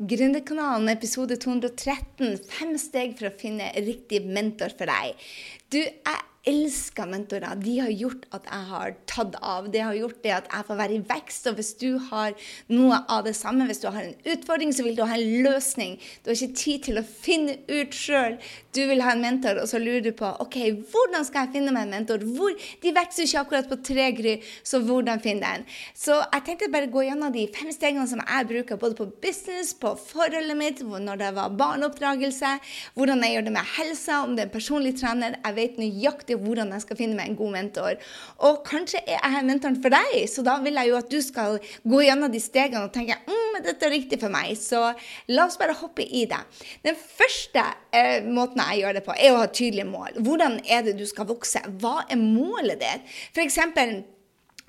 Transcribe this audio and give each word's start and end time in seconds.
Gründerkanalen, 0.00 0.88
episode 0.88 1.36
213. 1.36 2.38
Fem 2.48 2.70
steg 2.80 3.18
for 3.18 3.28
å 3.28 3.36
finne 3.36 3.66
riktig 3.84 4.22
mentor 4.24 4.72
for 4.78 4.88
deg. 4.88 5.26
Du, 5.68 5.76
jeg 5.76 6.22
elsker 6.48 7.08
mentorer. 7.10 7.58
De 7.60 7.74
har 7.82 7.90
gjort 7.92 8.24
at 8.32 8.46
jeg 8.48 8.66
har 8.70 8.94
tatt 9.10 9.36
av. 9.44 9.68
Det 9.72 9.82
har 9.84 9.96
gjort 9.98 10.22
det 10.24 10.32
at 10.32 10.48
jeg 10.48 10.66
får 10.68 10.78
være 10.78 10.96
i 10.96 11.02
vekst. 11.10 11.48
Og 11.50 11.58
hvis 11.58 11.72
du 11.80 11.88
har 12.10 12.32
noe 12.72 13.00
av 13.12 13.26
det 13.26 13.34
samme, 13.36 13.66
hvis 13.68 13.82
du 13.82 13.88
har 13.90 14.00
en 14.06 14.16
utfordring, 14.32 14.72
så 14.72 14.86
vil 14.86 14.96
du 14.96 15.04
ha 15.04 15.18
en 15.18 15.44
løsning. 15.44 15.98
Du 16.22 16.30
har 16.30 16.38
ikke 16.38 16.60
tid 16.62 16.86
til 16.88 17.00
å 17.00 17.04
finne 17.04 17.58
ut 17.68 17.96
sjøl. 17.96 18.38
Du 18.72 18.80
vil 18.88 19.02
ha 19.04 19.12
en 19.12 19.24
mentor, 19.24 19.60
og 19.60 19.68
så 19.68 19.80
lurer 19.82 20.04
du 20.04 20.12
på 20.16 20.30
ok, 20.44 20.58
hvordan 20.92 21.26
skal 21.26 21.46
jeg 21.46 21.58
finne 21.58 21.74
meg 21.76 21.88
en 21.88 21.96
mentor. 21.98 22.24
Hvor, 22.24 22.56
de 22.80 22.94
vokser 22.96 23.26
ikke 23.26 23.44
akkurat 23.44 23.70
på 23.70 23.80
tre 23.90 24.08
gry, 24.16 24.36
så 24.64 24.80
hvordan 24.84 25.20
finne 25.22 25.52
en? 25.58 25.66
Så 25.98 26.16
jeg 26.22 26.46
tenkte 26.46 26.70
bare 26.72 26.90
gå 26.92 27.04
gjennom 27.04 27.34
de 27.34 27.44
fem 27.52 27.72
stegene 27.74 28.06
som 28.08 28.22
jeg 28.22 28.48
bruker 28.48 28.80
både 28.80 28.96
på 28.96 29.08
business, 29.22 29.74
på 29.76 29.92
forholdet 30.00 30.56
mitt, 30.56 30.80
når 30.80 31.20
det 31.20 31.32
var 31.36 31.52
barneoppdragelse, 31.60 32.56
hvordan 32.96 33.24
jeg 33.26 33.36
gjør 33.36 33.48
det 33.48 33.56
med 33.58 33.72
helsa, 33.76 34.22
om 34.24 34.36
det 34.36 34.46
er 34.46 34.50
en 34.50 34.54
personlig 34.54 34.94
trener. 35.00 35.36
Jeg 35.44 35.58
vet 35.58 35.80
nøyaktig 35.82 36.29
nøyaktig 36.30 36.38
hvordan 36.40 36.72
jeg 36.72 36.84
skal 36.84 36.98
finne 36.98 37.16
meg 37.16 37.30
en 37.30 37.36
god 37.36 37.52
mentor. 37.52 37.98
Og 38.46 38.62
kanskje 38.64 39.00
er 39.06 39.18
jeg 39.20 39.46
mentoren 39.46 39.80
for 39.82 39.90
deg, 39.90 40.28
så 40.28 40.42
da 40.42 40.60
vil 40.62 40.74
jeg 40.74 40.90
jo 40.90 40.98
at 40.98 41.10
du 41.10 41.20
skal 41.20 41.58
gå 41.84 42.02
gjennom 42.04 42.30
de 42.30 42.40
stegene 42.40 42.84
og 42.84 42.92
tenke 42.92 43.18
mm, 43.26 43.62
dette 43.64 43.86
er 43.86 43.94
riktig 43.94 44.20
for 44.20 44.30
meg. 44.30 44.56
Så 44.56 44.92
la 45.28 45.46
oss 45.46 45.58
bare 45.58 45.76
hoppe 45.76 46.02
i 46.04 46.26
det. 46.26 46.40
Den 46.84 46.96
første 46.96 47.64
eh, 47.92 48.22
måten 48.24 48.62
jeg 48.62 48.84
gjør 48.84 48.96
det 48.98 49.04
på, 49.04 49.16
er 49.16 49.34
å 49.34 49.42
ha 49.42 49.50
tydelige 49.50 49.88
mål. 49.88 50.20
Hvordan 50.20 50.60
er 50.66 50.86
det 50.86 50.98
du 50.98 51.06
skal 51.06 51.28
vokse? 51.28 51.62
Hva 51.80 52.04
er 52.08 52.20
målet 52.20 52.80
ditt? 52.80 53.06
For 53.34 53.44
eksempel, 53.44 54.00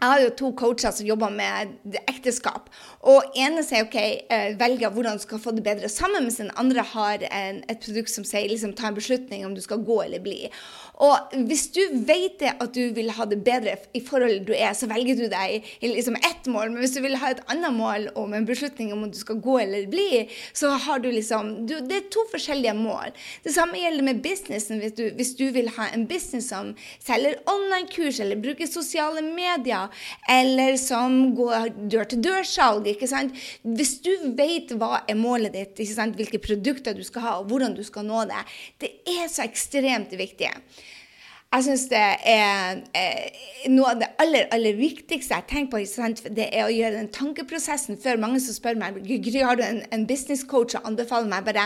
jeg 0.01 0.09
har 0.09 0.21
jo 0.23 0.29
to 0.33 0.47
coacher 0.57 0.93
som 0.97 1.05
jobber 1.05 1.29
med 1.29 1.99
ekteskap. 2.09 2.71
Og 3.07 3.33
ene 3.37 3.63
sier 3.65 3.87
OK, 3.87 3.97
eh, 3.97 4.51
velger 4.59 4.93
hvordan 4.93 5.17
du 5.17 5.23
skal 5.23 5.41
få 5.41 5.55
det 5.57 5.63
bedre 5.65 5.89
sammen, 5.89 6.27
mens 6.27 6.37
den 6.41 6.51
andre 6.59 6.85
har 6.93 7.25
en, 7.31 7.63
et 7.71 7.81
produkt 7.81 8.13
som 8.13 8.25
sier 8.27 8.49
liksom, 8.51 8.75
ta 8.77 8.91
en 8.91 8.97
beslutning 8.97 9.45
om 9.47 9.55
du 9.57 9.61
skal 9.63 9.81
gå 9.85 10.03
eller 10.03 10.21
bli. 10.21 10.45
Og 11.01 11.33
hvis 11.49 11.65
du 11.73 11.81
vet 12.05 12.43
at 12.51 12.75
du 12.75 12.91
vil 12.93 13.09
ha 13.15 13.25
det 13.25 13.39
bedre 13.45 13.73
i 13.97 14.01
forholdet 14.05 14.45
du 14.45 14.53
er, 14.53 14.73
så 14.77 14.89
velger 14.89 15.17
du 15.17 15.25
deg 15.31 15.65
liksom 15.81 16.17
ett 16.19 16.45
mål. 16.51 16.69
Men 16.69 16.83
hvis 16.83 16.93
du 16.93 17.01
vil 17.01 17.17
ha 17.17 17.31
et 17.33 17.41
annet 17.49 17.73
mål 17.73 18.05
om 18.19 18.35
en 18.37 18.45
beslutning 18.45 18.91
om 18.93 19.07
at 19.07 19.15
du 19.15 19.17
skal 19.17 19.39
gå 19.41 19.57
eller 19.63 19.87
bli, 19.89 20.27
så 20.53 20.75
har 20.85 21.01
du 21.01 21.09
liksom 21.09 21.65
du, 21.65 21.79
Det 21.81 21.97
er 21.97 22.11
to 22.13 22.25
forskjellige 22.29 22.75
mål. 22.77 23.15
Det 23.41 23.53
samme 23.55 23.81
gjelder 23.81 24.05
med 24.05 24.21
businessen. 24.21 24.81
Hvis 24.83 24.93
du, 24.99 25.07
hvis 25.17 25.33
du 25.39 25.47
vil 25.55 25.71
ha 25.77 25.89
en 25.89 26.05
business 26.09 26.51
som 26.53 26.75
selger 27.01 27.39
online-kurs, 27.49 28.21
eller 28.21 28.37
bruker 28.41 28.69
sosiale 28.69 29.23
medier, 29.25 29.89
eller 30.29 30.77
som 30.77 31.33
går 31.37 31.73
dør-til-dør-salg, 31.89 32.90
ikke 32.93 33.09
sant. 33.09 33.35
Hvis 33.63 33.97
du 34.05 34.11
vet 34.37 34.73
hva 34.79 35.03
er 35.09 35.19
målet 35.19 35.55
ditt, 35.55 35.75
ikke 35.79 35.97
sant? 35.97 36.17
hvilke 36.19 36.41
produkter 36.43 36.97
du 36.97 37.03
skal 37.07 37.25
ha, 37.25 37.35
og 37.39 37.51
hvordan 37.51 37.75
du 37.77 37.83
skal 37.87 38.07
nå 38.07 38.25
det, 38.29 38.41
det 38.83 38.91
er 39.09 39.29
så 39.31 39.45
ekstremt 39.47 40.13
viktig. 40.17 40.51
Jeg 41.51 41.65
syns 41.65 41.81
det 41.91 41.99
er 42.31 42.77
eh, 42.95 43.39
noe 43.67 43.89
av 43.91 43.97
det 43.99 44.07
aller, 44.23 44.45
aller 44.55 44.77
viktigste 44.77 45.35
jeg 45.35 45.47
tenker 45.49 45.71
på, 45.73 45.81
sant? 45.89 46.21
det 46.31 46.45
er 46.47 46.63
å 46.63 46.71
gjøre 46.71 47.01
den 47.01 47.09
tankeprosessen 47.11 47.97
før 47.99 48.21
mange 48.23 48.39
som 48.39 48.55
spør 48.55 48.79
meg 48.79 49.01
Gry, 49.03 49.41
har 49.43 49.59
du 49.59 49.65
en, 49.65 49.81
en 49.91 50.05
businesscoach 50.07 50.77
og 50.79 50.87
anbefaler 50.87 51.27
meg 51.27 51.49
bare 51.49 51.65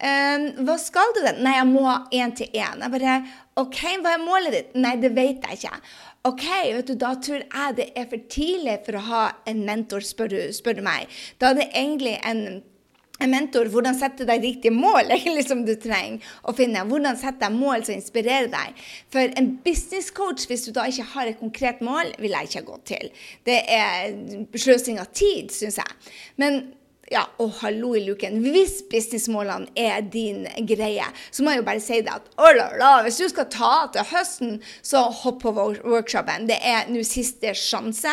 ehm, 0.00 0.46
Hva 0.64 0.78
skal 0.80 1.12
du? 1.12 1.20
Den? 1.26 1.42
Nei, 1.44 1.52
jeg 1.58 1.68
må 1.68 1.84
én 2.16 2.32
til 2.38 2.48
én. 2.48 2.80
Jeg 2.80 2.94
bare 2.94 3.18
OK, 3.60 3.82
hva 4.00 4.14
er 4.16 4.24
målet 4.24 4.56
ditt? 4.56 4.78
Nei, 4.80 4.94
det 5.04 5.12
vet 5.18 5.44
jeg 5.44 5.60
ikke. 5.60 5.82
OK, 6.30 6.46
vet 6.78 6.88
du, 6.88 6.94
da 7.04 7.12
tror 7.20 7.44
jeg 7.44 7.76
det 7.76 7.90
er 7.92 8.08
for 8.08 8.24
tidlig 8.32 8.78
for 8.88 8.96
å 8.96 9.04
ha 9.10 9.26
en 9.52 9.60
mentor, 9.68 10.00
spør 10.00 10.32
du, 10.32 10.40
spør 10.56 10.80
du 10.80 10.82
meg. 10.88 11.12
Da 11.36 11.52
er 11.52 11.60
det 11.60 11.68
egentlig 11.76 12.16
en 12.24 12.42
en 13.22 13.32
mentor, 13.32 13.70
hvordan 13.72 13.96
sette 13.96 14.26
deg 14.28 14.44
riktige 14.44 14.74
mål 14.74 15.12
som 15.48 15.64
du 15.66 15.74
trenger 15.80 16.24
å 16.44 16.54
finne. 16.56 16.84
Hvordan 16.88 17.18
sette 17.20 17.42
deg 17.46 17.56
mål 17.56 17.86
som 17.86 17.96
inspirerer 17.96 18.50
deg. 18.52 18.86
For 19.12 19.36
en 19.40 19.52
business 19.64 20.10
coach, 20.14 20.46
hvis 20.50 20.66
du 20.68 20.72
da 20.76 20.86
ikke 20.90 21.08
har 21.14 21.30
et 21.30 21.40
konkret 21.40 21.82
mål, 21.84 22.12
vil 22.22 22.36
jeg 22.36 22.50
ikke 22.50 22.66
gå 22.70 22.80
til. 22.92 23.12
Det 23.48 23.60
er 23.72 24.16
sløsing 24.56 25.00
av 25.02 25.12
tid, 25.16 25.54
syns 25.54 25.80
jeg. 25.80 25.96
Men 26.40 26.60
ja, 27.12 27.22
og 27.38 27.52
hallo 27.60 27.92
i 27.94 28.02
luken. 28.02 28.40
Hvis 28.42 28.80
businessmålene 28.90 29.70
er 29.78 30.02
din 30.10 30.42
greie, 30.66 31.06
så 31.30 31.44
må 31.44 31.52
jeg 31.52 31.60
jo 31.60 31.66
bare 31.68 31.82
si 31.82 32.00
det 32.02 32.10
at 32.10 32.26
la, 32.80 32.90
hvis 33.06 33.20
du 33.20 33.28
skal 33.30 33.46
ta 33.52 33.72
til 33.94 34.08
høsten, 34.10 34.56
så 34.82 35.04
hopp 35.22 35.42
på 35.44 35.52
workshopen. 35.54 36.48
Det 36.50 36.58
er 36.66 36.90
nå 36.90 37.04
siste 37.06 37.52
sjanse. 37.56 38.10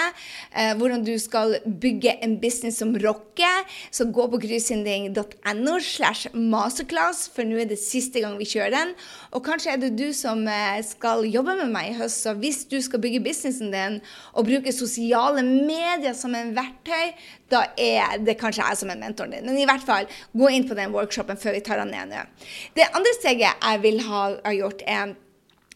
Eh, 0.54 0.76
hvordan 0.78 1.06
du 1.08 1.16
skal 1.22 1.58
bygge 1.66 2.20
en 2.22 2.38
business 2.42 2.82
som 2.84 2.94
rocker. 3.02 3.66
Så 3.90 4.06
gå 4.14 4.28
på 4.30 4.42
grysynding.no 4.46 5.80
slash 5.82 6.30
masterclass, 6.38 7.26
for 7.34 7.48
nå 7.48 7.64
er 7.64 7.72
det 7.72 7.82
siste 7.82 8.22
gang 8.22 8.38
vi 8.38 8.50
kjører 8.50 8.76
den. 8.76 8.94
Og 9.34 9.42
kanskje 9.48 9.74
er 9.74 9.82
det 9.82 9.94
du 9.98 10.12
som 10.14 10.46
eh, 10.46 10.82
skal 10.86 11.26
jobbe 11.26 11.58
med 11.64 11.74
meg 11.74 11.92
i 11.92 11.98
høst, 11.98 12.22
så 12.28 12.36
hvis 12.38 12.64
du 12.70 12.78
skal 12.84 13.02
bygge 13.02 13.24
businessen 13.26 13.74
din 13.74 14.00
og 14.34 14.46
bruke 14.48 14.74
sosiale 14.76 15.42
medier 15.42 16.14
som 16.18 16.36
en 16.38 16.54
verktøy, 16.54 17.14
da 17.54 17.64
er 17.80 18.20
det 18.26 18.38
kanskje 18.42 18.66
jeg 18.66 18.82
som 18.82 18.94
er 18.94 19.02
mentoren 19.02 19.36
din. 19.38 19.48
Men 19.48 19.60
i 19.62 19.68
hvert 19.70 19.86
fall, 19.86 20.10
gå 20.34 20.52
inn 20.52 20.68
på 20.70 20.78
den 20.80 20.94
workshopen 20.96 21.40
før 21.40 21.58
vi 21.58 21.64
tar 21.66 21.82
den 21.84 21.94
ned 21.94 22.14
nå. 22.14 22.26
Det 22.78 22.90
andre 22.92 23.16
steget 23.20 23.54
jeg 23.54 23.84
vil 23.86 24.02
ha, 24.08 24.26
ha 24.44 24.56
gjort, 24.58 24.84
er 24.90 25.16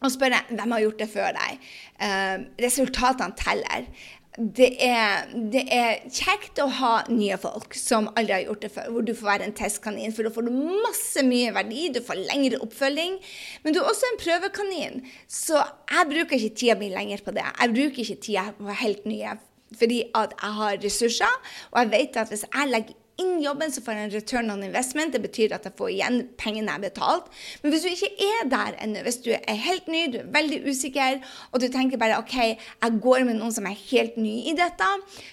å 0.04 0.12
spørre 0.14 0.44
hvem 0.52 0.76
har 0.76 0.84
gjort 0.84 1.02
det 1.02 1.10
før 1.10 1.34
deg. 1.38 1.66
Uh, 1.98 2.46
resultatene 2.62 3.38
teller. 3.40 3.90
Det 4.38 4.68
er, 4.86 5.32
det 5.50 5.64
er, 5.74 6.04
kjekt 6.14 6.60
å 6.62 6.68
ha 6.78 6.92
nye 7.10 7.40
folk 7.42 7.74
som 7.74 8.12
aldri 8.12 8.36
har 8.36 8.44
gjort 8.44 8.68
det 8.68 8.70
før, 8.76 8.92
hvor 8.94 9.08
du 9.08 9.16
får 9.18 9.30
være 9.32 9.48
en 9.48 9.56
testkanin. 9.58 10.14
For 10.14 10.28
da 10.28 10.34
får 10.36 10.46
du 10.46 10.52
masse 10.86 11.24
mye 11.26 11.56
verdi, 11.56 11.88
du 11.96 12.04
får 12.06 12.22
lengre 12.22 12.62
oppfølging. 12.62 13.18
Men 13.64 13.74
du 13.74 13.82
er 13.82 13.90
også 13.90 14.12
en 14.12 14.22
prøvekanin. 14.22 15.02
Så 15.26 15.58
jeg 15.58 16.10
bruker 16.14 16.38
ikke 16.38 16.60
tida 16.62 16.78
mi 16.78 16.92
lenger 16.94 17.26
på 17.26 17.34
det. 17.34 17.48
Jeg 17.50 17.74
bruker 17.74 18.04
ikke 18.06 18.26
tida 18.28 18.46
på 18.60 18.78
helt 18.84 19.10
nye 19.10 19.40
fordi 19.78 20.04
at 20.16 20.34
jeg 20.42 20.54
har 20.54 20.78
ressurser, 20.84 21.42
og 21.72 21.82
jeg 21.82 21.92
vet 21.92 22.18
at 22.18 22.28
hvis 22.28 22.46
jeg 22.54 22.68
legger 22.68 22.94
inn 23.22 23.42
jobben, 23.44 23.72
så 23.74 23.82
får 23.84 23.96
jeg 23.98 24.08
en 24.08 24.14
return 24.16 24.52
on 24.54 24.64
investment. 24.66 25.14
Det 25.14 25.22
betyr 25.24 25.56
at 25.56 25.66
jeg 25.68 25.76
får 25.78 25.92
igjen 25.94 26.20
pengene 26.40 26.68
jeg 26.68 26.78
har 26.78 26.84
betalt. 26.84 27.30
Men 27.64 27.74
hvis 27.74 27.86
du 27.86 27.90
ikke 27.92 28.28
er 28.28 28.50
der 28.52 28.78
ennå, 28.84 29.04
hvis 29.06 29.20
du 29.26 29.32
er 29.36 29.62
helt 29.68 29.88
ny, 29.92 30.04
du 30.14 30.20
er 30.22 30.32
veldig 30.34 30.60
usikker, 30.68 31.22
og 31.52 31.62
du 31.64 31.68
tenker 31.74 32.02
bare 32.02 32.20
OK, 32.22 32.36
jeg 32.38 33.00
går 33.04 33.26
med 33.28 33.40
noen 33.40 33.54
som 33.56 33.68
er 33.70 33.78
helt 33.88 34.18
ny 34.22 34.36
i 34.52 34.56
dette, 34.58 34.90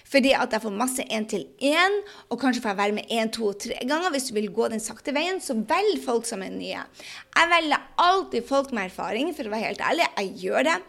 fordi 0.09 0.35
at 0.37 0.53
jeg 0.55 0.65
får 0.65 0.77
masse 0.79 1.05
én-til-én, 1.05 1.99
og 2.29 2.41
kanskje 2.41 2.63
får 2.63 2.73
jeg 2.73 2.81
være 2.83 2.97
med 2.99 3.11
én, 3.13 3.33
to 3.33 3.49
og 3.51 3.59
tre 3.61 3.77
ganger. 3.81 4.13
Hvis 4.15 4.29
du 4.29 4.35
vil 4.37 4.51
gå 4.55 4.69
den 4.73 4.83
sakte 4.83 5.13
veien, 5.15 5.41
så 5.43 5.57
velg 5.57 5.99
folk 6.05 6.29
som 6.29 6.45
er 6.45 6.53
nye. 6.53 6.85
Jeg 7.35 7.51
velger 7.51 7.85
alltid 8.01 8.47
folk 8.47 8.73
med 8.75 8.89
erfaring, 8.89 9.33
for 9.35 9.47
å 9.47 9.53
være 9.53 9.71
helt 9.71 9.85
ærlig. 9.85 10.09
Jeg 10.21 10.33
gjør 10.45 10.69
det. 10.71 10.79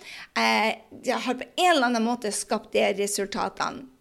Jeg 1.11 1.21
har 1.27 1.37
på 1.41 1.51
en 1.51 1.71
eller 1.75 1.91
annen 1.91 2.07
måte 2.07 2.33
skapt 2.35 2.73
de 2.77 2.89
resultatene. 3.01 3.96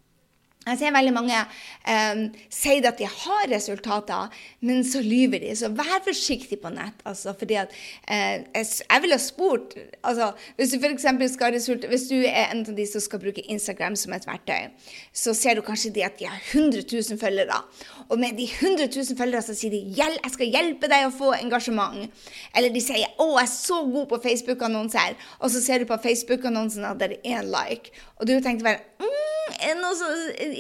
Jeg 0.66 0.80
ser 0.80 0.94
veldig 0.96 1.14
mange 1.14 1.38
um, 1.38 2.22
sier 2.50 2.86
at 2.90 2.98
de 2.98 3.06
har 3.06 3.50
resultater, 3.52 4.32
men 4.66 4.82
så 4.88 5.02
lyver 5.06 5.44
de. 5.44 5.52
Så 5.58 5.70
vær 5.78 6.00
forsiktig 6.06 6.58
på 6.64 6.72
nett. 6.74 7.04
Altså, 7.06 7.36
fordi 7.38 7.60
at, 7.62 7.76
uh, 8.10 8.16
jeg, 8.56 8.66
jeg 8.82 9.12
ha 9.12 9.20
spurt 9.22 9.76
altså, 10.02 10.32
Hvis 10.58 10.74
du 10.74 10.80
for 10.82 10.98
skal 11.30 11.54
resultat, 11.54 11.90
hvis 11.90 12.08
du 12.10 12.16
er 12.18 12.50
en 12.50 12.64
av 12.66 12.74
de 12.78 12.86
som 12.90 13.04
skal 13.04 13.22
bruke 13.22 13.46
Instagram 13.46 13.96
som 14.00 14.16
et 14.18 14.26
verktøy, 14.26 14.72
så 15.14 15.36
ser 15.38 15.56
du 15.56 15.62
kanskje 15.66 15.94
de 15.94 16.06
at 16.06 16.18
de 16.20 16.26
har 16.30 16.42
100 16.54 16.82
000 16.90 17.20
følgere. 17.22 17.62
Og 18.10 18.18
med 18.20 18.38
de 18.38 18.50
100 18.50 18.90
000 18.90 19.18
følgere 19.18 19.46
så 19.46 19.54
sier 19.54 19.72
de 19.72 19.84
'jeg 19.96 20.34
skal 20.34 20.50
hjelpe 20.50 20.90
deg 20.90 21.06
å 21.06 21.14
få 21.14 21.34
engasjement'. 21.38 22.10
Eller 22.56 22.74
de 22.74 22.82
sier 22.82 23.06
'å, 23.20 23.38
jeg 23.38 23.44
er 23.44 23.54
så 23.54 23.84
god 23.86 24.08
på 24.10 24.22
Facebook-annonser', 24.26 25.16
og 25.40 25.50
så 25.52 25.62
ser 25.62 25.80
du 25.80 25.86
på 25.86 26.02
Facebook-annonsen 26.02 26.86
at 26.86 27.00
det 27.00 27.18
er 27.24 27.38
én 27.38 27.54
like. 27.54 27.92
Og 28.18 28.28
du 28.28 28.40
tenkte 28.40 28.64
bare 28.64 28.80
mm, 29.00 29.35
noe 29.80 29.94
som 29.98 30.12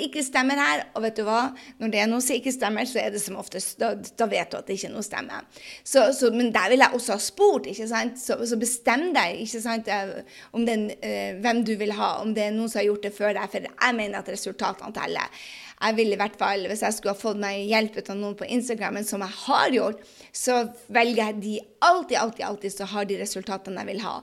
ikke 0.05 0.23
stemmer 0.25 0.59
her? 0.59 0.83
Og 0.95 1.03
vet 1.05 1.17
du 1.17 1.23
hva? 1.27 1.49
Når 1.81 1.93
det 1.93 2.01
er 2.01 2.09
noe 2.11 2.23
som 2.23 2.37
ikke 2.37 2.53
stemmer, 2.53 2.87
så 2.89 3.01
er 3.01 3.13
det 3.15 3.21
som 3.23 3.37
oftest 3.41 3.79
Da, 3.81 3.93
da 3.95 4.27
vet 4.29 4.51
du 4.51 4.59
at 4.59 4.69
det 4.69 4.77
ikke 4.77 4.91
er 4.91 4.95
noe 4.95 5.05
stemmer. 5.05 5.45
Så, 5.83 6.07
så, 6.17 6.31
men 6.35 6.53
der 6.55 6.71
vil 6.73 6.83
jeg 6.83 6.97
også 6.97 7.17
ha 7.17 7.21
spurt, 7.23 7.69
ikke 7.71 7.89
sant? 7.89 8.19
Så, 8.21 8.37
så 8.45 8.59
bestem 8.61 9.09
deg 9.15 9.41
ikke 9.43 9.63
sant? 9.63 9.89
Eh, 9.91 10.41
den, 10.65 10.87
uh, 10.93 11.31
hvem 11.43 11.61
du 11.67 11.75
vil 11.79 11.95
ha, 11.97 12.15
om 12.23 12.33
det 12.35 12.47
er 12.47 12.55
noen 12.55 12.71
som 12.71 12.81
har 12.81 12.89
gjort 12.89 13.07
det 13.07 13.13
før 13.15 13.35
deg. 13.37 13.51
For 13.51 13.69
jeg 13.69 13.97
mener 13.97 14.21
at 14.21 14.33
resultatene 14.33 14.95
teller 14.95 15.45
jeg 15.75 15.95
vil 15.97 16.13
i 16.13 16.17
hvert 16.19 16.37
fall, 16.39 16.67
Hvis 16.69 16.81
jeg 16.81 16.93
skulle 16.93 17.13
ha 17.13 17.19
fått 17.19 17.39
meg 17.41 17.65
hjelp 17.67 17.97
av 18.01 18.17
noen 18.17 18.35
på 18.39 18.47
Instagram, 18.47 19.01
som 19.03 19.23
jeg 19.25 19.35
har 19.45 19.69
gjort, 19.75 20.03
så 20.31 20.61
velger 20.87 21.21
jeg 21.21 21.41
de 21.41 21.55
alltid, 21.85 22.17
alltid, 22.17 22.45
alltid 22.45 22.73
så 22.73 22.87
har 22.89 23.05
de 23.05 23.19
resultatene 23.19 23.83
jeg 23.83 23.91
vil 23.91 24.03
ha. 24.05 24.15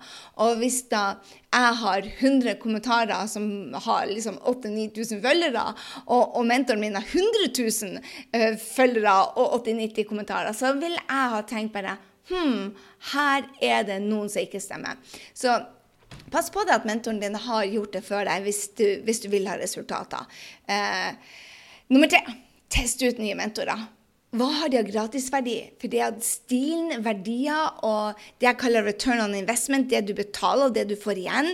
Og 0.45 0.63
hvis 0.63 0.83
da 0.93 1.03
jeg 1.53 1.75
har 1.83 2.09
100 2.09 2.57
kommentarer 2.63 3.27
som 3.29 3.45
har 3.85 4.07
liksom 4.09 4.39
8000-9000 4.39 5.21
følgere, 5.25 5.67
og, 6.07 6.37
og, 6.37 6.47
mentoren 6.49 6.81
min 6.81 6.97
har 6.97 7.05
100 7.05 7.53
000 7.59 8.01
uh, 8.01 8.57
følgere 8.57 9.19
og 9.37 9.61
80-90 9.61 10.09
kommentarer, 10.09 10.57
så 10.57 10.73
vil 10.81 10.97
jeg 10.97 11.37
ha 11.37 11.45
tenkt 11.49 11.77
bare 11.77 11.99
Hm, 12.31 12.71
her 13.13 13.47
er 13.61 13.83
det 13.87 13.99
noen 14.05 14.29
som 14.31 14.45
ikke 14.45 14.61
stemmer. 14.63 15.01
Så 15.35 15.57
Pass 16.33 16.49
på 16.53 16.65
deg 16.65 16.79
at 16.79 16.89
mentoren 16.89 17.21
din 17.21 17.37
har 17.37 17.65
gjort 17.69 17.97
det 17.97 18.05
før 18.07 18.25
deg, 18.29 18.47
hvis 18.47 18.63
du, 18.79 18.87
hvis 19.05 19.21
du 19.21 19.29
vil 19.33 19.49
ha 19.51 19.59
resultater. 19.61 20.25
Eh, 20.65 21.11
nummer 21.93 22.09
tre 22.09 22.23
test 22.73 23.03
ut 23.05 23.21
nye 23.21 23.37
mentorer. 23.37 23.91
hva 24.33 24.47
har 24.49 24.71
de 24.73 24.79
av 24.81 24.87
gratisverdi? 24.89 25.59
For 25.77 25.93
det 25.93 25.99
at 26.01 26.23
stilen, 26.25 27.03
verdier 27.05 27.83
og 27.85 28.17
det 28.41 28.47
jeg 28.47 28.59
kaller 28.63 28.87
return 28.87 29.21
on 29.21 29.35
investment, 29.37 29.91
det 29.91 30.07
du 30.09 30.15
betaler 30.17 30.71
og 30.71 30.77
det 30.79 30.87
du 30.89 30.95
får 30.97 31.21
igjen, 31.21 31.51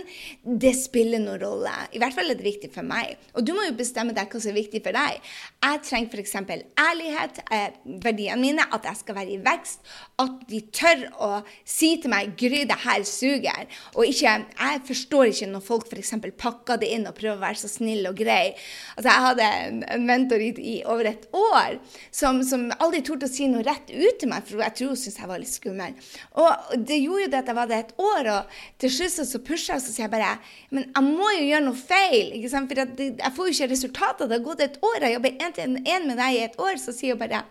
det 0.63 0.71
spiller 0.79 1.19
noen 1.19 1.41
rolle. 1.41 1.73
I 1.91 1.99
hvert 1.99 2.15
fall 2.15 2.31
er 2.31 2.39
det 2.39 2.47
viktig 2.47 2.71
for 2.71 2.87
meg. 2.87 3.17
Og 3.35 3.43
du 3.43 3.51
må 3.57 3.67
jo 3.67 3.75
bestemme 3.75 4.15
deg 4.15 4.31
hva 4.31 4.39
som 4.39 4.53
er 4.53 4.61
viktig 4.61 4.79
for 4.85 4.95
deg. 4.95 5.19
Jeg 5.67 5.83
trenger 5.89 6.23
f.eks. 6.23 6.37
ærlighet, 6.85 7.43
eh, 7.51 7.75
verdiene 7.99 8.39
mine, 8.45 8.69
at 8.71 8.87
jeg 8.87 9.01
skal 9.01 9.19
være 9.19 9.35
i 9.35 9.41
vekst, 9.43 9.83
at 10.19 10.41
de 10.49 10.59
tør 10.75 11.05
å 11.15 11.29
si 11.67 11.93
til 12.01 12.11
meg 12.11 12.35
'Gry, 12.39 12.65
det 12.67 12.79
her 12.83 13.05
suger'. 13.07 13.67
Og 13.95 14.05
ikke, 14.05 14.33
jeg 14.45 14.81
forstår 14.87 15.31
ikke 15.31 15.49
når 15.53 15.63
folk 15.65 15.87
f.eks. 15.87 16.13
pakker 16.37 16.81
det 16.81 16.91
inn 16.95 17.07
og 17.07 17.15
prøver 17.17 17.37
å 17.37 17.43
være 17.43 17.61
så 17.61 17.71
snill 17.71 18.09
og 18.09 18.17
grei. 18.19 18.53
Altså, 18.97 19.07
jeg 19.09 19.25
hadde 19.27 19.49
en 19.93 20.05
mentor 20.05 20.43
i, 20.43 20.51
i 20.59 20.75
over 20.83 21.09
et 21.09 21.27
år 21.33 21.79
som, 22.11 22.43
som 22.43 22.67
aldri 22.79 23.01
torde 23.05 23.29
å 23.29 23.31
si 23.31 23.47
noe 23.47 23.63
rett 23.65 23.89
ut 23.89 24.19
til 24.19 24.31
meg, 24.31 24.45
for 24.47 24.63
jeg 24.65 24.75
tror 24.77 24.93
hun 24.93 24.99
syntes 24.99 25.19
jeg 25.21 25.31
var 25.31 25.43
litt 25.43 25.53
skummel. 25.53 25.97
Og 26.43 26.77
det 26.89 26.99
gjorde 26.99 27.25
jo 27.25 27.31
det 27.33 27.41
at 27.41 27.51
jeg 27.51 27.59
var 27.61 27.71
der 27.71 27.85
et 27.85 27.95
år, 27.97 28.31
og 28.35 28.61
til 28.83 28.95
slutt 28.97 29.17
så 29.19 29.43
pusha 29.43 29.73
jeg 29.73 29.81
og 29.81 29.85
så 29.85 29.93
sier 29.93 30.05
jeg 30.05 30.13
bare 30.13 30.35
Men 30.75 30.85
jeg 30.89 31.03
må 31.05 31.31
jo 31.35 31.47
gjøre 31.47 31.65
noe 31.65 31.79
feil, 31.79 32.31
ikke 32.37 32.51
sant? 32.51 32.69
for 32.69 32.77
det, 32.77 33.09
jeg 33.17 33.35
får 33.35 33.47
jo 33.47 33.55
ikke 33.55 33.71
resultater. 33.71 34.27
Det 34.29 34.37
har 34.37 34.45
gått 34.45 34.63
et 34.65 34.79
år, 34.83 34.97
jeg 35.01 35.15
jobber 35.15 35.43
én 35.45 35.55
til 35.55 35.77
én 35.79 36.07
med 36.09 36.17
deg 36.19 36.35
i 36.35 36.43
et 36.45 36.59
år, 36.61 36.75
så 36.81 36.95
sier 36.95 37.15
hun 37.15 37.23
bare 37.23 37.43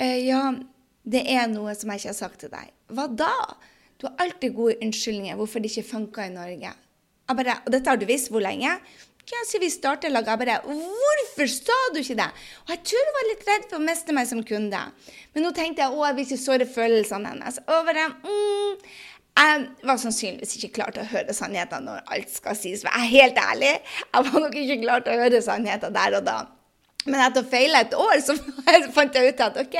«Eh, 0.00 0.18
Ja, 0.24 0.46
det 1.02 1.22
er 1.34 1.48
noe 1.50 1.74
som 1.74 1.90
jeg 1.90 2.02
ikke 2.02 2.12
har 2.12 2.18
sagt 2.18 2.42
til 2.44 2.52
deg. 2.52 2.72
Hva 2.94 3.08
da? 3.10 3.32
Du 3.98 4.08
har 4.08 4.24
alltid 4.24 4.54
gode 4.56 4.78
unnskyldninger 4.82 5.38
hvorfor 5.38 5.62
det 5.62 5.70
ikke 5.72 5.88
funka 5.92 6.26
i 6.26 6.34
Norge. 6.34 6.74
Bare, 7.32 7.54
og 7.64 7.72
dette 7.72 7.88
har 7.88 7.98
du 7.98 8.04
visst 8.08 8.30
hvor 8.32 8.42
lenge? 8.44 8.74
Ja, 9.30 9.38
siden 9.46 9.62
vi 9.62 9.70
startet 9.70 10.10
laget, 10.10 10.32
jeg 10.32 10.38
bare 10.38 10.56
Hvorfor 10.66 11.46
sa 11.46 11.76
du 11.94 12.00
ikke 12.00 12.18
det? 12.18 12.26
Og 12.64 12.72
jeg 12.74 12.80
tror 12.90 13.06
hun 13.06 13.16
var 13.16 13.28
litt 13.28 13.44
redd 13.48 13.68
for 13.70 13.78
å 13.78 13.84
miste 13.86 14.16
meg 14.16 14.26
som 14.28 14.42
kunde. 14.46 14.80
Men 15.32 15.46
nå 15.46 15.52
tenkte 15.56 15.84
jeg 15.84 15.94
å, 15.94 16.02
jeg 16.08 16.16
vil 16.18 16.26
ikke 16.26 16.40
såre 16.42 16.66
følelsene 16.68 17.30
hennes. 17.30 17.60
Og 17.62 17.86
bare, 17.86 18.08
mm, 18.26 18.88
jeg 19.38 19.62
var 19.88 20.00
sannsynligvis 20.02 20.56
ikke 20.58 20.72
klar 20.80 20.90
til 20.92 21.04
å 21.04 21.10
høre 21.12 21.36
sannheten 21.36 21.86
når 21.86 22.02
alt 22.16 22.34
skal 22.34 22.58
sies. 22.58 22.82
Jeg 22.84 22.92
er 22.92 23.12
helt 23.14 23.38
ærlig, 23.40 23.70
jeg 24.10 24.28
var 24.28 24.44
nok 24.44 24.58
ikke 24.64 24.80
klar 24.82 25.06
til 25.06 25.14
å 25.14 25.22
høre 25.22 25.44
sannheten 25.46 25.94
der 25.94 26.18
og 26.18 26.26
da. 26.26 26.36
Men 27.04 27.18
etter 27.24 27.42
å 27.42 27.50
feile 27.50 27.80
et 27.82 27.94
år, 27.98 28.20
så 28.22 28.36
fant 28.96 29.16
jeg 29.16 29.32
ut 29.32 29.40
at 29.42 29.56
OK, 29.62 29.78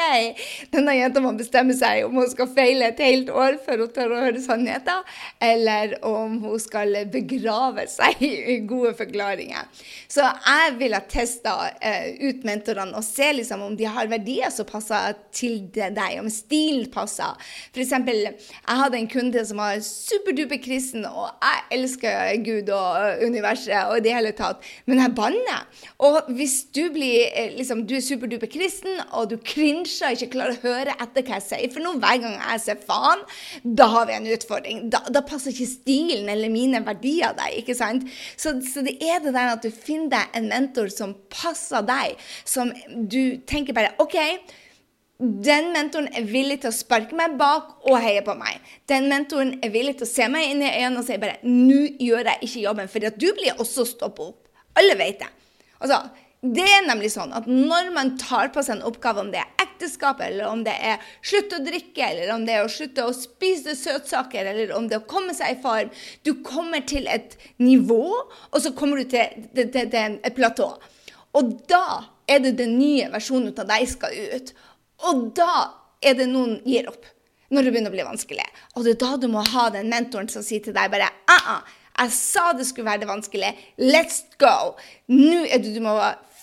denne 0.73 0.95
jenta 0.97 1.23
må 1.23 1.33
bestemme 1.39 1.75
seg 1.77 2.07
om 2.09 2.19
hun 2.19 2.31
skal 2.31 2.51
feile 2.51 2.89
et 2.91 3.03
helt 3.05 3.31
år 3.31 3.59
før 3.63 3.85
hun 3.85 3.93
tør 3.95 4.15
å 4.17 4.23
høre 4.25 4.43
sannheten, 4.43 5.05
eller 5.43 5.95
om 6.09 6.41
hun 6.43 6.63
skal 6.63 6.97
begrave 7.13 7.87
seg 7.91 8.23
i 8.55 8.59
gode 8.67 8.95
forklaringer. 8.99 9.69
Så 10.11 10.27
jeg 10.27 10.75
ville 10.81 11.03
teste 11.11 11.53
uh, 11.53 12.09
ut 12.23 12.43
mentorene 12.49 12.99
og 12.99 13.07
se 13.07 13.31
liksom, 13.39 13.63
om 13.69 13.79
de 13.79 13.87
har 13.87 14.11
verdier 14.11 14.51
som 14.55 14.69
passer 14.69 15.15
til 15.35 15.61
deg, 15.73 16.19
om 16.19 16.31
stilen 16.33 16.91
passer. 16.93 17.39
Eksempel, 17.83 18.19
jeg 18.33 18.81
hadde 18.83 18.99
en 18.99 19.11
kunde 19.11 19.47
som 19.47 19.63
var 19.63 19.79
superduper 19.87 20.61
kristen, 20.63 21.07
og 21.07 21.31
jeg 21.43 21.79
elsker 21.79 22.35
Gud 22.43 22.71
og 22.75 23.23
universet 23.23 23.87
og 23.87 24.01
i 24.01 24.05
det 24.05 24.15
hele 24.17 24.35
tatt, 24.37 24.63
men 24.91 25.03
jeg 25.03 25.17
banner. 25.17 25.67
Og 26.03 26.31
hvis 26.35 26.61
du 26.75 26.85
blir 26.95 27.12
Eh, 27.12 27.12
liksom, 27.57 27.85
du 27.89 27.95
er 27.97 28.05
superduper 28.05 28.51
kristen, 28.51 29.01
og 29.17 29.31
du 29.31 29.37
cringer 29.43 30.13
ikke 30.13 30.31
klarer 30.35 30.57
å 30.57 30.63
høre 30.63 30.95
etter 31.03 31.25
hva 31.27 31.39
jeg 31.39 31.47
sier. 31.47 31.73
For 31.73 31.85
nå 31.85 31.95
hver 32.03 32.21
gang 32.23 32.37
jeg 32.39 32.63
ser 32.65 32.81
faen, 32.87 33.23
da 33.63 33.89
har 33.93 34.09
vi 34.09 34.17
en 34.17 34.31
utfordring. 34.35 34.83
Da, 34.93 35.03
da 35.13 35.25
passer 35.27 35.55
ikke 35.55 35.71
stilen 35.71 36.31
eller 36.33 36.53
mine 36.53 36.83
verdier 36.87 37.37
deg. 37.39 37.59
ikke 37.61 37.77
sant? 37.79 38.09
Så, 38.37 38.57
så, 38.67 38.85
det 38.87 38.99
er 39.03 39.23
det 39.25 39.35
der 39.37 39.55
at 39.55 39.65
du 39.65 39.71
finner 39.73 40.11
deg 40.17 40.39
en 40.39 40.51
mentor 40.53 40.91
som 40.93 41.15
passer 41.33 41.85
deg, 41.87 42.19
som 42.49 42.73
du 42.89 43.39
tenker 43.49 43.77
bare 43.77 43.95
OK. 44.03 44.19
Den 45.23 45.71
mentoren 45.71 46.09
er 46.19 46.25
villig 46.27 46.63
til 46.63 46.73
å 46.73 46.75
sparke 46.75 47.15
meg 47.15 47.37
bak 47.39 47.85
og 47.87 48.01
heie 48.03 48.25
på 48.27 48.35
meg. 48.35 48.59
Den 48.91 49.07
mentoren 49.11 49.55
er 49.63 49.71
villig 49.71 50.01
til 50.01 50.09
å 50.09 50.11
se 50.11 50.27
meg 50.33 50.51
inn 50.51 50.65
i 50.65 50.73
øynene 50.73 50.99
og 50.99 51.07
si 51.07 51.19
bare 51.23 51.39
'Nå 51.43 51.95
gjør 52.03 52.27
jeg 52.33 52.39
ikke 52.43 52.65
jobben', 52.67 52.91
for 52.91 52.99
du 52.99 53.29
blir 53.39 53.55
også 53.59 53.87
stoppet 53.87 54.33
opp. 54.33 54.49
Alle 54.75 54.99
vet 54.99 55.21
det. 55.21 55.31
Altså, 55.81 56.01
det 56.43 56.65
er 56.67 56.87
nemlig 56.89 57.13
sånn 57.15 57.31
at 57.39 57.45
når 57.47 57.93
man 57.95 58.17
tar 58.19 58.49
på 58.51 58.65
seg 58.67 58.81
en 58.81 58.87
oppgave, 58.89 59.23
om 59.23 59.29
det 59.31 59.39
er 59.39 59.51
ekteskap, 59.63 60.19
eller 60.27 60.49
om 60.51 60.65
det 60.67 60.75
er 60.75 61.03
slutt 61.23 61.55
å 61.55 61.61
drikke, 61.63 62.03
eller 62.03 62.33
om 62.35 62.43
det 62.47 62.57
er 62.57 62.65
å 62.67 62.73
slutte 62.73 63.05
å 63.07 63.13
spise 63.15 63.77
søtsaker, 63.79 64.49
eller 64.51 64.73
om 64.75 64.89
det 64.91 64.97
er 64.97 65.05
å 65.05 65.11
komme 65.11 65.37
seg 65.39 65.55
i 65.55 65.61
form 65.63 65.93
Du 66.27 66.35
kommer 66.43 66.83
til 66.83 67.07
et 67.07 67.37
nivå, 67.63 68.03
og 68.51 68.59
så 68.59 68.73
kommer 68.75 68.99
du 68.99 69.13
til, 69.13 69.47
til, 69.55 69.71
til, 69.71 69.87
til 69.93 70.19
et 70.19 70.35
platå. 70.35 70.73
Og 71.39 71.55
da 71.71 71.85
er 72.27 72.43
det 72.43 72.57
den 72.59 72.75
nye 72.79 73.07
versjonen 73.13 73.55
av 73.55 73.71
deg 73.71 73.87
skal 73.93 74.19
ut. 74.35 74.51
Og 75.13 75.29
da 75.39 75.53
er 76.03 76.19
det 76.19 76.27
noen 76.31 76.59
gir 76.67 76.91
opp. 76.91 77.07
Når 77.53 77.67
det 77.69 77.73
begynner 77.75 77.93
å 77.93 77.95
bli 77.95 78.09
vanskelig. 78.09 78.49
Og 78.75 78.83
det 78.83 78.97
er 78.97 79.01
da 79.03 79.15
du 79.21 79.29
må 79.31 79.43
ha 79.45 79.69
den 79.71 79.91
mentoren 79.93 80.31
som 80.33 80.43
sier 80.43 80.63
til 80.65 80.75
deg 80.75 80.91
bare 80.91 81.11
uh 81.31 81.49
-uh, 81.53 81.63
Jeg 82.01 82.13
sa 82.13 82.53
det 82.53 82.67
skulle 82.67 82.91
være 82.91 83.01
det 83.01 83.09
vanskelig. 83.09 83.57
Let's 83.79 84.25
go. 84.39 84.75
Nå 85.09 85.45
er 85.45 85.59
det 85.59 85.75
du 85.75 85.81
må 85.81 85.93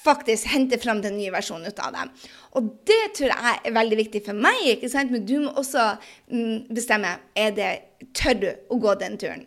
faktisk 0.03 0.49
hente 0.53 0.79
fram 0.81 1.01
den 1.03 1.17
nye 1.17 1.33
versjonen 1.33 1.69
ut 1.69 1.79
av 1.83 1.93
dem. 1.95 2.11
Og 2.57 2.71
det 2.87 3.01
tror 3.17 3.33
jeg 3.33 3.61
er 3.63 3.75
veldig 3.75 3.99
viktig 4.05 4.23
for 4.25 4.41
meg, 4.47 4.63
ikke 4.75 4.89
sant? 4.91 5.13
men 5.13 5.25
du 5.27 5.37
må 5.43 5.53
også 5.59 5.91
mm, 6.31 6.69
bestemme 6.73 7.17
er 7.37 7.55
det, 7.55 7.71
tør 8.15 8.41
du 8.41 8.49
å 8.69 8.79
gå 8.81 8.95
den 9.01 9.17
turen. 9.21 9.45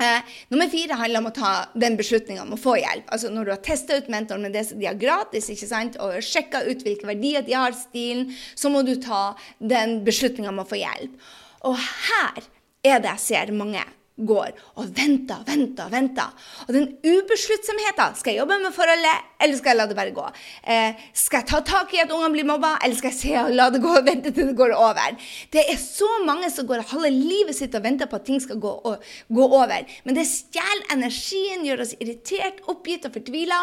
Eh, 0.00 0.36
nummer 0.48 0.70
fire 0.72 0.96
handler 0.96 1.20
om 1.20 1.28
å 1.28 1.34
ta 1.36 1.50
den 1.76 1.98
beslutninga 1.98 2.46
om 2.46 2.54
å 2.56 2.60
få 2.60 2.78
hjelp. 2.80 3.10
Altså 3.12 3.28
Når 3.28 3.44
du 3.44 3.52
har 3.52 3.60
testa 3.66 3.98
ut 3.98 4.08
mentoren 4.12 4.46
med 4.46 4.54
det 4.56 4.64
som 4.70 4.80
de 4.80 4.88
har 4.88 4.96
gratis, 4.96 5.50
ikke 5.52 5.68
sant? 5.68 5.98
og 6.00 6.16
sjekka 6.24 6.62
ut 6.64 6.86
hvilke 6.86 7.08
verdier 7.10 7.44
de 7.44 7.58
har, 7.58 7.76
stilen, 7.76 8.30
så 8.56 8.72
må 8.72 8.80
du 8.86 8.94
ta 9.02 9.34
den 9.60 9.98
beslutninga 10.06 10.54
om 10.54 10.62
å 10.62 10.68
få 10.68 10.80
hjelp. 10.80 11.20
Og 11.68 11.76
her 11.76 12.40
er 12.86 13.02
det 13.04 13.12
jeg 13.18 13.26
ser 13.26 13.52
mange 13.52 13.84
går 14.26 14.52
og 14.80 14.90
venter, 14.96 15.42
venter, 15.46 15.88
venter. 15.92 16.34
Og 16.66 16.74
den 16.76 16.86
ubesluttsomheten 17.04 18.16
Skal 18.18 18.34
jeg 18.34 18.40
jobbe 18.40 18.58
med 18.62 18.74
forholdet, 18.74 19.26
eller 19.40 19.58
skal 19.58 19.72
jeg 19.72 19.80
la 19.80 19.86
det 19.90 19.96
bare 19.98 20.14
gå? 20.16 20.26
Eh, 20.64 21.00
skal 21.16 21.42
jeg 21.42 21.50
ta 21.50 21.60
tak 21.66 21.94
i 21.94 22.02
at 22.02 22.12
ungene 22.12 22.32
blir 22.34 22.48
mobba, 22.48 22.74
eller 22.84 22.98
skal 22.98 23.12
jeg 23.12 23.18
se 23.20 23.34
og 23.40 23.54
la 23.56 23.70
det 23.72 23.82
gå 23.84 23.94
og 24.00 24.06
vente 24.06 24.34
til 24.34 24.50
det 24.50 24.56
går 24.58 24.76
over? 24.76 25.16
Det 25.52 25.64
er 25.64 25.80
så 25.80 26.08
mange 26.26 26.50
som 26.52 26.68
går 26.68 26.86
halve 26.92 27.10
livet 27.14 27.56
sitt 27.56 27.74
og 27.74 27.84
venter 27.86 28.10
på 28.10 28.20
at 28.20 28.28
ting 28.28 28.40
skal 28.42 28.60
gå, 28.60 28.76
og, 28.90 29.10
gå 29.28 29.48
over. 29.48 29.90
Men 30.04 30.18
det 30.18 30.28
stjeler 30.28 30.86
energien, 30.92 31.66
gjør 31.66 31.84
oss 31.86 31.96
irritert, 31.98 32.62
oppgitt 32.70 33.08
og 33.08 33.16
fortvila. 33.16 33.60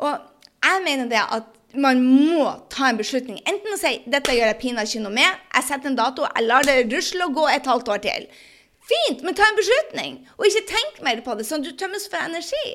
Og 0.00 0.12
jeg 0.64 0.84
mener 0.84 1.08
det 1.10 1.24
at 1.24 1.56
man 1.78 2.02
må 2.02 2.46
ta 2.72 2.88
en 2.90 2.98
beslutning. 2.98 3.40
Enten 3.46 3.74
å 3.74 3.78
si 3.78 4.00
dette 4.10 4.34
gjør 4.34 4.50
jeg 4.50 4.60
pinadø 4.62 4.88
ikke 4.88 5.04
noe 5.04 5.14
med, 5.14 5.42
jeg 5.54 5.66
setter 5.68 5.92
en 5.92 5.98
dato, 5.98 6.26
jeg 6.26 6.46
lar 6.46 6.66
det 6.66 6.78
rusle 6.90 7.28
og 7.28 7.36
gå 7.38 7.46
et 7.52 7.68
halvt 7.70 7.92
år 7.94 8.02
til. 8.06 8.26
Fint, 8.90 9.20
men 9.22 9.36
ta 9.38 9.46
en 9.46 9.58
beslutning, 9.58 10.16
og 10.34 10.46
ikke 10.48 10.64
tenk 10.66 10.96
mer 11.06 11.20
på 11.22 11.36
det, 11.38 11.44
sånn 11.46 11.62
du 11.62 11.70
tømmes 11.78 12.08
for 12.10 12.18
energi. 12.24 12.72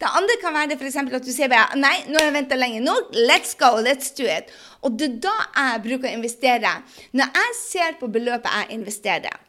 Det 0.00 0.08
andre 0.20 0.36
kan 0.40 0.54
være 0.56 0.70
det 0.72 0.78
for 0.80 1.18
at 1.18 1.26
du 1.26 1.32
sier 1.34 1.50
bare 1.52 1.76
nei, 1.76 1.92
nå 2.08 2.16
har 2.16 2.30
jeg 2.30 2.36
venta 2.38 2.56
lenge 2.56 2.80
nok, 2.84 3.10
let's 3.28 3.52
go, 3.58 3.74
let's 3.84 4.14
do 4.16 4.24
it. 4.24 4.48
Og 4.80 4.96
det 4.96 5.10
er 5.10 5.18
da 5.26 5.34
jeg 5.42 5.84
bruker 5.84 6.08
å 6.08 6.14
investere. 6.16 6.72
Når 7.12 7.36
jeg 7.42 7.58
ser 7.60 8.00
på 8.00 8.08
beløpet 8.14 8.56
jeg 8.62 8.78
investerer, 8.78 9.44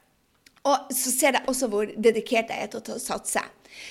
og 0.67 0.91
så 0.91 1.13
ser 1.13 1.37
jeg 1.37 1.47
også 1.47 1.69
hvor 1.71 1.87
dedikert 1.95 2.51
jeg 2.51 2.67
er 2.67 2.71
til 2.73 2.97
å 2.97 2.99
satse. 2.99 3.43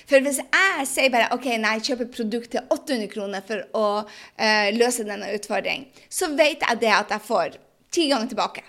For 0.09 0.21
hvis 0.21 0.43
jeg 0.43 0.89
sier 0.91 1.13
bare 1.15 1.31
ok, 1.33 1.53
nei, 1.63 1.79
jeg 1.79 1.93
kjøper 1.93 2.11
produkt 2.13 2.53
til 2.53 2.67
800 2.75 3.09
kroner 3.15 3.45
for 3.47 3.65
å 3.79 3.87
uh, 4.05 4.69
løse 4.77 5.07
denne 5.09 5.31
utfordringen, 5.39 5.89
så 6.13 6.29
vet 6.37 6.67
jeg 6.67 6.83
det 6.83 6.93
at 6.93 7.15
jeg 7.15 7.25
får 7.25 7.57
ti 7.95 8.11
ganger 8.11 8.29
tilbake. 8.35 8.67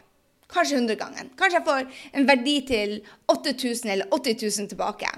Kanskje 0.50 0.80
100 0.80 0.98
ganger. 0.98 1.28
Kanskje 1.38 1.60
jeg 1.60 1.68
får 1.68 1.92
en 2.18 2.30
verdi 2.30 2.56
til 2.66 2.96
8000 3.30 3.92
eller 3.94 4.10
80 4.16 4.42
000 4.60 4.72
tilbake. 4.72 5.12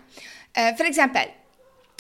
Eh, 0.58 0.74
for 0.76 0.90
eksempel, 0.90 1.32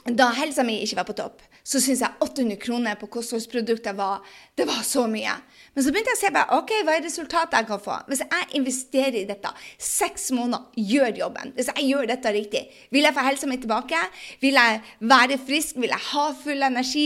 da 0.05 0.31
helsa 0.35 0.65
mi 0.67 0.81
ikke 0.83 0.97
var 0.97 1.07
på 1.07 1.15
topp, 1.15 1.41
så 1.63 1.79
syntes 1.79 2.01
jeg 2.01 2.25
800 2.25 2.57
kroner 2.59 2.97
på 2.97 3.07
kostholdsprodukter 3.13 3.93
var, 3.93 4.23
det 4.57 4.65
var 4.67 4.81
så 4.83 5.05
mye. 5.07 5.35
Men 5.75 5.85
så 5.85 5.93
begynte 5.93 6.11
jeg 6.11 6.17
å 6.17 6.21
se 6.23 6.31
på 6.35 6.45
ok, 6.57 6.71
hva 6.83 6.95
er 6.97 7.05
resultatet 7.05 7.59
jeg 7.59 7.67
kan 7.69 7.83
få. 7.83 7.97
Hvis 8.09 8.23
jeg 8.25 8.47
investerer 8.59 9.19
i 9.21 9.27
dette, 9.29 9.51
seks 9.77 10.31
måneder, 10.35 10.65
gjør 10.75 11.21
jobben. 11.21 11.53
Hvis 11.55 11.69
jeg 11.71 11.87
gjør 11.91 12.09
dette 12.09 12.33
riktig, 12.33 12.63
vil 12.91 13.07
jeg 13.07 13.15
få 13.15 13.27
helsa 13.29 13.47
mi 13.47 13.59
tilbake? 13.61 14.01
Vil 14.41 14.57
jeg 14.57 14.81
være 15.13 15.37
frisk? 15.45 15.77
Vil 15.79 15.93
jeg 15.93 16.07
ha 16.09 16.25
full 16.41 16.67
energi? 16.67 17.05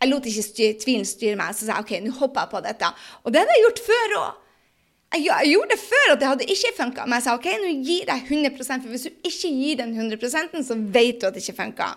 Jeg 0.00 0.10
lot 0.10 0.26
ikke 0.26 0.46
styr, 0.48 0.78
tvilen 0.82 1.06
styre 1.06 1.38
meg. 1.38 1.54
Så 1.54 1.68
sa 1.68 1.76
jeg 1.76 1.86
ok, 1.86 1.92
nå 2.06 2.16
hopper 2.18 2.46
jeg 2.46 2.54
på 2.56 2.64
dette. 2.66 2.94
Og 3.22 3.34
det 3.34 3.44
hadde 3.44 3.58
jeg 3.58 3.66
gjort 3.68 3.84
før 3.90 4.16
òg. 4.22 4.41
Jeg, 5.12 5.24
jeg, 5.26 5.50
gjorde 5.52 5.74
det 5.74 5.80
før, 5.80 6.12
at 6.12 6.20
det 6.20 6.28
hadde 6.28 6.48
ikke 6.54 6.72
funka. 6.76 7.06
Men 7.06 7.18
jeg 7.18 7.26
sa 7.26 7.34
OK, 7.36 7.48
nå 7.60 7.72
gir 7.84 8.12
jeg 8.12 8.24
100 8.28 8.56
for 8.72 8.92
hvis 8.92 9.06
du 9.08 9.28
ikke 9.28 9.50
gir 9.58 9.80
den 9.82 9.94
100 9.98 10.64
så 10.64 10.78
vet 10.78 11.20
du 11.20 11.26
at 11.28 11.36
det 11.36 11.44
ikke 11.44 11.58
funka. 11.58 11.90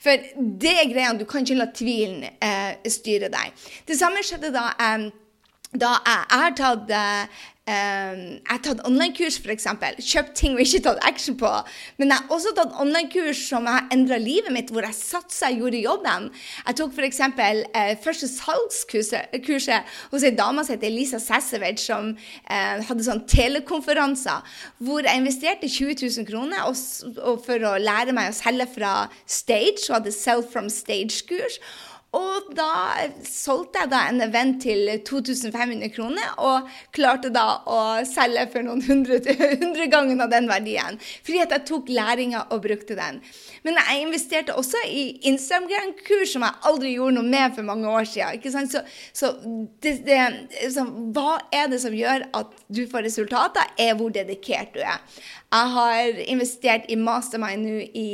For 0.00 0.28
det 0.36 0.74
er 0.76 0.92
greia, 0.92 1.12
du 1.16 1.26
kan 1.28 1.44
ikke 1.44 1.58
la 1.60 1.70
tvilen 1.72 2.24
eh, 2.28 2.76
styre 2.88 3.30
deg. 3.32 3.64
Det 3.88 3.96
samme 3.98 4.24
skjedde 4.24 4.52
da, 4.54 4.70
eh, 4.76 5.08
da 5.72 5.94
jeg, 5.98 6.24
jeg 6.30 6.44
har 6.44 6.56
tatt 6.58 6.94
jeg 7.70 8.48
har 8.48 8.62
tatt 8.64 8.82
online-kurs, 8.88 9.38
f.eks. 9.40 9.66
Kjøpt 10.00 10.32
ting 10.38 10.56
og 10.56 10.62
ikke 10.64 10.82
tatt 10.86 11.02
action 11.06 11.36
på. 11.38 11.50
Men 12.00 12.12
jeg 12.12 12.22
har 12.22 12.34
også 12.34 12.52
tatt 12.56 12.76
online-kurs 12.82 13.42
som 13.50 13.68
har 13.70 13.86
endra 13.94 14.18
livet 14.20 14.52
mitt, 14.54 14.72
hvor 14.72 14.86
jeg 14.86 14.96
satsa 14.96 15.50
og 15.52 15.60
gjorde 15.62 15.82
jobben. 15.82 16.28
Jeg 16.66 16.78
tok 16.80 16.96
f.eks. 16.96 17.20
Uh, 17.40 17.92
første 18.04 18.30
salgskurset 18.30 19.94
hos 20.10 20.26
ei 20.26 20.32
dame 20.36 20.64
som 20.64 20.74
heter 20.74 20.90
Elisa 20.90 21.20
Sasevic, 21.22 21.82
som 21.84 22.12
uh, 22.14 22.76
hadde 22.88 23.06
sånn 23.06 23.24
telekonferanser, 23.30 24.56
hvor 24.82 25.06
jeg 25.06 25.22
investerte 25.22 25.70
20 25.70 26.00
000 26.06 26.28
kroner 26.30 26.66
og, 26.66 26.80
og 27.22 27.44
for 27.46 27.70
å 27.70 27.76
lære 27.80 28.16
meg 28.16 28.32
å 28.32 28.36
selge 28.40 28.68
fra 28.74 28.94
stage, 29.26 29.86
og 29.88 30.00
hadde 30.00 30.16
Sell 30.16 30.44
from 30.46 30.70
Stage-kurs. 30.72 31.60
Og 32.16 32.48
da 32.58 33.06
solgte 33.22 33.84
jeg 33.84 33.90
da 33.92 34.00
en 34.10 34.22
event 34.24 34.56
til 34.64 34.88
2500 35.06 35.92
kroner, 35.94 36.32
og 36.42 36.66
klarte 36.96 37.30
da 37.30 37.60
å 37.70 37.78
selge 38.08 38.48
for 38.50 38.66
noen 38.66 38.82
hundre, 38.82 39.20
hundre 39.62 39.86
ganger 39.92 40.24
av 40.24 40.32
den 40.32 40.48
verdien. 40.50 40.98
Fordi 40.98 41.44
at 41.44 41.54
jeg 41.54 41.66
tok 41.70 41.92
læringa 41.94 42.42
og 42.50 42.64
brukte 42.66 42.98
den. 42.98 43.20
Men 43.62 43.78
jeg 43.78 44.02
investerte 44.02 44.58
også 44.58 44.82
i 44.90 45.04
Instagram-kurs 45.30 46.34
som 46.34 46.46
jeg 46.48 46.62
aldri 46.72 46.96
gjorde 46.96 47.20
noe 47.20 47.30
med 47.30 47.54
for 47.54 47.70
mange 47.70 47.94
år 47.94 48.10
siden. 48.10 48.66
Så, 48.66 48.82
så, 49.14 49.32
det, 49.82 50.00
det, 50.08 50.20
så, 50.74 50.88
hva 51.14 51.38
er 51.54 51.70
det 51.70 51.78
som 51.84 51.94
gjør 51.94 52.26
at 52.34 52.58
du 52.66 52.86
får 52.90 53.06
resultater, 53.06 53.70
er 53.78 53.94
hvor 53.94 54.10
dedikert 54.14 54.74
du 54.74 54.82
er. 54.82 54.98
Jeg 55.50 55.74
har 55.76 56.24
investert 56.26 56.90
i 56.90 56.98
mastermind 56.98 57.66
nå 57.66 57.78
i 57.94 58.10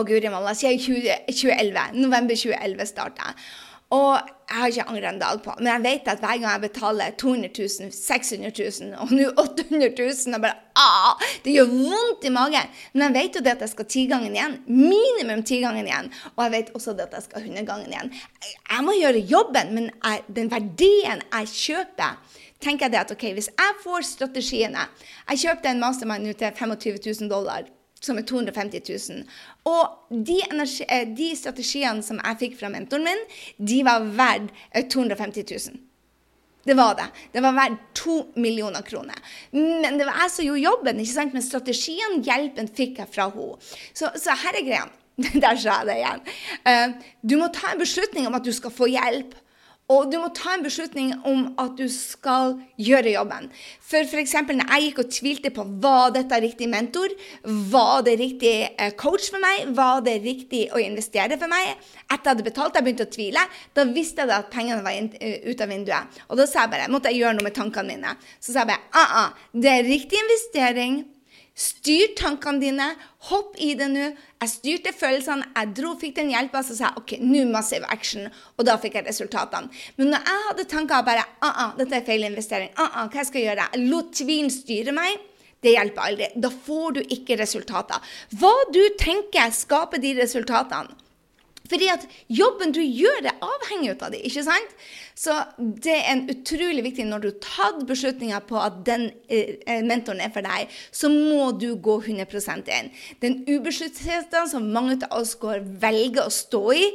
å, 0.00 0.06
guri 0.08 0.32
malla, 0.32 0.54
siden 0.56 0.80
2011. 1.26 1.96
November 2.00 2.38
2011 2.38 2.92
starta 2.92 3.30
jeg. 3.30 3.46
Og 3.94 4.16
jeg 4.50 4.58
har 4.58 4.72
ikke 4.72 4.84
angra 4.90 5.10
en 5.12 5.18
dag 5.20 5.42
på 5.42 5.52
Men 5.60 5.68
jeg 5.68 5.82
vet 5.84 6.08
at 6.10 6.22
hver 6.22 6.40
gang 6.42 6.46
jeg 6.48 6.62
betaler 6.64 7.12
200 7.18 7.50
000, 7.54 7.92
600 7.94 8.50
000 8.82 8.96
og 9.02 9.12
nå 9.14 9.28
800 9.38 9.90
000 9.94 10.34
og 10.34 10.42
bare, 10.42 10.56
ah, 10.74 11.22
Det 11.44 11.54
gjør 11.54 11.70
vondt 11.70 12.26
i 12.26 12.32
magen. 12.34 12.72
Men 12.94 13.04
jeg 13.06 13.14
vet 13.16 13.38
jo 13.38 13.44
det 13.46 13.52
at 13.54 13.62
jeg 13.62 13.74
skal 13.74 13.88
tigangen 13.90 14.34
igjen. 14.34 14.56
Minimum 14.66 15.44
tigangen 15.46 15.86
igjen. 15.86 16.10
Og 16.34 16.42
jeg 16.44 16.54
vet 16.56 16.74
også 16.74 16.96
det 16.98 17.06
at 17.06 17.14
jeg 17.18 17.28
skal 17.28 17.46
hundregangen 17.46 17.94
igjen. 17.94 18.10
Jeg 18.42 18.86
må 18.88 18.96
gjøre 18.98 19.22
jobben, 19.22 19.72
men 19.78 19.88
jeg, 19.94 20.26
den 20.34 20.50
verdien 20.50 21.22
jeg 21.22 21.54
kjøper 21.54 22.42
tenker 22.62 22.86
jeg 22.86 22.96
det 22.96 23.02
at 23.04 23.10
ok, 23.12 23.24
Hvis 23.36 23.50
jeg 23.52 23.80
får 23.82 24.06
strategiene 24.08 24.86
Jeg 25.28 25.42
kjøpte 25.42 25.68
en 25.70 25.82
mastermind 25.82 26.24
nå 26.24 26.32
til 26.32 26.54
25 26.56 27.02
000 27.04 27.30
dollar 27.30 27.66
som 28.06 28.20
er 28.20 28.26
250 28.28 28.86
000. 29.10 29.24
Og 29.70 30.14
de, 30.26 30.38
energi, 30.46 30.86
eh, 30.88 31.08
de, 31.16 31.32
strategiene 31.38 32.04
som 32.06 32.20
jeg 32.22 32.40
fikk 32.44 32.56
fra 32.60 32.70
mentoren 32.72 33.06
min, 33.08 33.26
de 33.58 33.82
var 33.86 34.06
verdt 34.06 34.54
250 34.94 35.42
eh, 35.42 35.68
000. 35.74 35.82
Det 36.66 36.74
var 36.74 36.96
det. 36.98 37.06
Det 37.32 37.42
var 37.44 37.54
verdt 37.54 37.82
to 37.94 38.16
millioner 38.42 38.82
kroner. 38.82 39.18
Men 39.54 40.00
det 40.00 40.06
var 40.08 40.24
jeg 40.24 40.32
som 40.34 40.48
gjorde 40.48 40.64
jobben. 40.64 41.00
ikke 41.00 41.12
sant? 41.12 41.34
Men 41.36 41.44
strategien, 41.46 42.22
hjelpen, 42.26 42.70
fikk 42.74 42.98
jeg 43.02 43.12
fra 43.14 43.28
henne. 43.30 43.60
Så, 43.94 44.10
så 44.18 44.34
her 44.42 44.58
er 44.58 44.66
greia. 44.66 44.86
Der 45.44 45.56
sa 45.56 45.78
jeg 45.80 45.86
det 45.88 45.94
igjen. 46.00 46.24
Uh, 46.66 47.12
du 47.22 47.36
må 47.40 47.46
ta 47.54 47.70
en 47.72 47.80
beslutning 47.80 48.26
om 48.28 48.34
at 48.36 48.44
du 48.44 48.50
skal 48.52 48.74
få 48.74 48.90
hjelp. 48.90 49.36
Og 49.92 50.08
du 50.10 50.16
må 50.18 50.32
ta 50.34 50.56
en 50.56 50.64
beslutning 50.64 51.12
om 51.30 51.44
at 51.62 51.76
du 51.78 51.84
skal 51.92 52.56
gjøre 52.82 53.12
jobben. 53.12 53.46
For 53.86 54.02
f.eks. 54.02 54.34
når 54.48 54.64
jeg 54.72 54.86
gikk 54.88 54.98
og 55.04 55.12
tvilte 55.14 55.52
på 55.54 55.66
var 55.84 56.10
dette 56.16 56.40
riktig 56.42 56.66
mentor, 56.72 57.14
var 57.70 58.02
det 58.06 58.16
riktig 58.18 58.54
eh, 58.66 58.96
coach 58.98 59.30
for 59.30 59.42
meg, 59.42 59.70
var 59.78 60.02
det 60.06 60.18
riktig 60.26 60.64
å 60.74 60.82
investere 60.82 61.38
for 61.38 61.52
meg, 61.52 61.76
etter 62.08 62.18
jeg 62.18 62.32
hadde 62.32 62.48
betalt, 62.48 62.74
jeg 62.74 62.88
begynte 62.88 63.06
å 63.06 63.14
tvile, 63.14 63.46
da 63.78 63.86
visste 63.86 64.26
jeg 64.26 64.34
at 64.34 64.50
pengene 64.50 64.82
var 64.82 64.98
in, 64.98 65.12
ut 65.46 65.62
av 65.62 65.70
vinduet. 65.70 66.22
Og 66.26 66.40
da 66.42 66.50
sa 66.50 66.64
jeg 66.64 66.74
bare, 66.74 66.90
måtte 66.90 67.14
jeg 67.14 67.22
gjøre 67.22 67.38
noe 67.38 67.46
med 67.46 67.54
tankene 67.54 67.94
mine. 67.94 68.16
Så 68.40 68.50
sa 68.50 68.64
jeg 68.64 68.74
bare 68.74 68.90
ah, 68.98 69.20
ah, 69.22 69.50
det 69.54 69.70
er 69.70 69.86
riktig 69.86 70.18
investering. 70.18 71.04
Styr 71.56 72.10
tankene 72.18 72.60
dine. 72.60 72.86
Hopp 73.30 73.54
i 73.56 73.70
det 73.78 73.86
nå. 73.88 74.10
Jeg 74.42 74.52
styrte 74.52 74.92
følelsene, 74.92 75.46
jeg 75.56 75.70
dro, 75.78 75.94
fikk 75.96 76.18
den 76.18 76.28
hjelpa, 76.34 76.60
så 76.60 76.76
sa 76.76 76.90
jeg 76.90 77.00
OK, 77.00 77.14
nå 77.24 77.46
massive 77.48 77.88
action. 77.92 78.26
Og 78.58 78.66
da 78.68 78.74
fikk 78.80 78.98
jeg 78.98 79.06
resultatene. 79.06 79.72
Men 79.96 80.12
når 80.12 80.28
jeg 80.28 80.42
hadde 80.50 80.66
tanker 80.68 81.06
bare 81.06 81.24
ah, 81.40 81.62
ah, 81.64 81.72
dette 81.78 81.96
er 81.96 82.04
feil 82.04 82.28
investering, 82.28 82.74
ah, 82.76 83.00
ah, 83.00 83.08
hva 83.08 83.24
skal 83.24 83.40
jeg 83.40 83.48
gjøre? 83.48 83.70
Jeg 83.72 83.88
lot 83.88 84.12
tvilen 84.20 84.52
styre 84.52 84.94
meg. 84.96 85.24
Det 85.64 85.72
hjelper 85.72 86.04
aldri. 86.10 86.28
Da 86.36 86.52
får 86.52 86.98
du 86.98 87.02
ikke 87.16 87.40
resultater. 87.40 88.14
Hva 88.36 88.52
du 88.76 88.82
tenker, 89.00 89.48
skaper 89.56 90.02
de 90.02 90.12
resultatene. 90.20 91.05
Fordi 91.70 91.88
at 91.92 92.06
jobben 92.32 92.74
du 92.74 92.80
gjør, 92.82 93.26
er 93.26 93.42
avhengig 93.44 93.94
av 93.96 94.12
det, 94.14 94.22
ikke 94.28 94.44
sant? 94.46 94.76
Så 95.16 95.34
det 95.58 95.96
er 95.96 96.24
utrolig 96.32 96.84
viktig 96.84 97.06
når 97.08 97.24
du 97.24 97.28
har 97.30 97.38
tatt 97.46 97.86
beslutninga 97.88 98.42
på 98.48 98.58
at 98.60 98.82
den 98.86 99.08
eh, 99.32 99.80
mentoren 99.86 100.20
er 100.24 100.32
for 100.34 100.44
deg, 100.46 100.72
så 100.92 101.10
må 101.12 101.50
du 101.56 101.70
gå 101.82 101.98
100% 102.02 102.70
inn. 102.78 102.92
Den 103.24 103.40
ubesluttheten 103.48 104.52
som 104.52 104.70
mange 104.74 104.98
av 105.00 105.18
oss 105.20 105.34
går 105.40 105.64
velger 105.82 106.26
å 106.26 106.32
stå 106.34 106.64
i, 106.76 106.86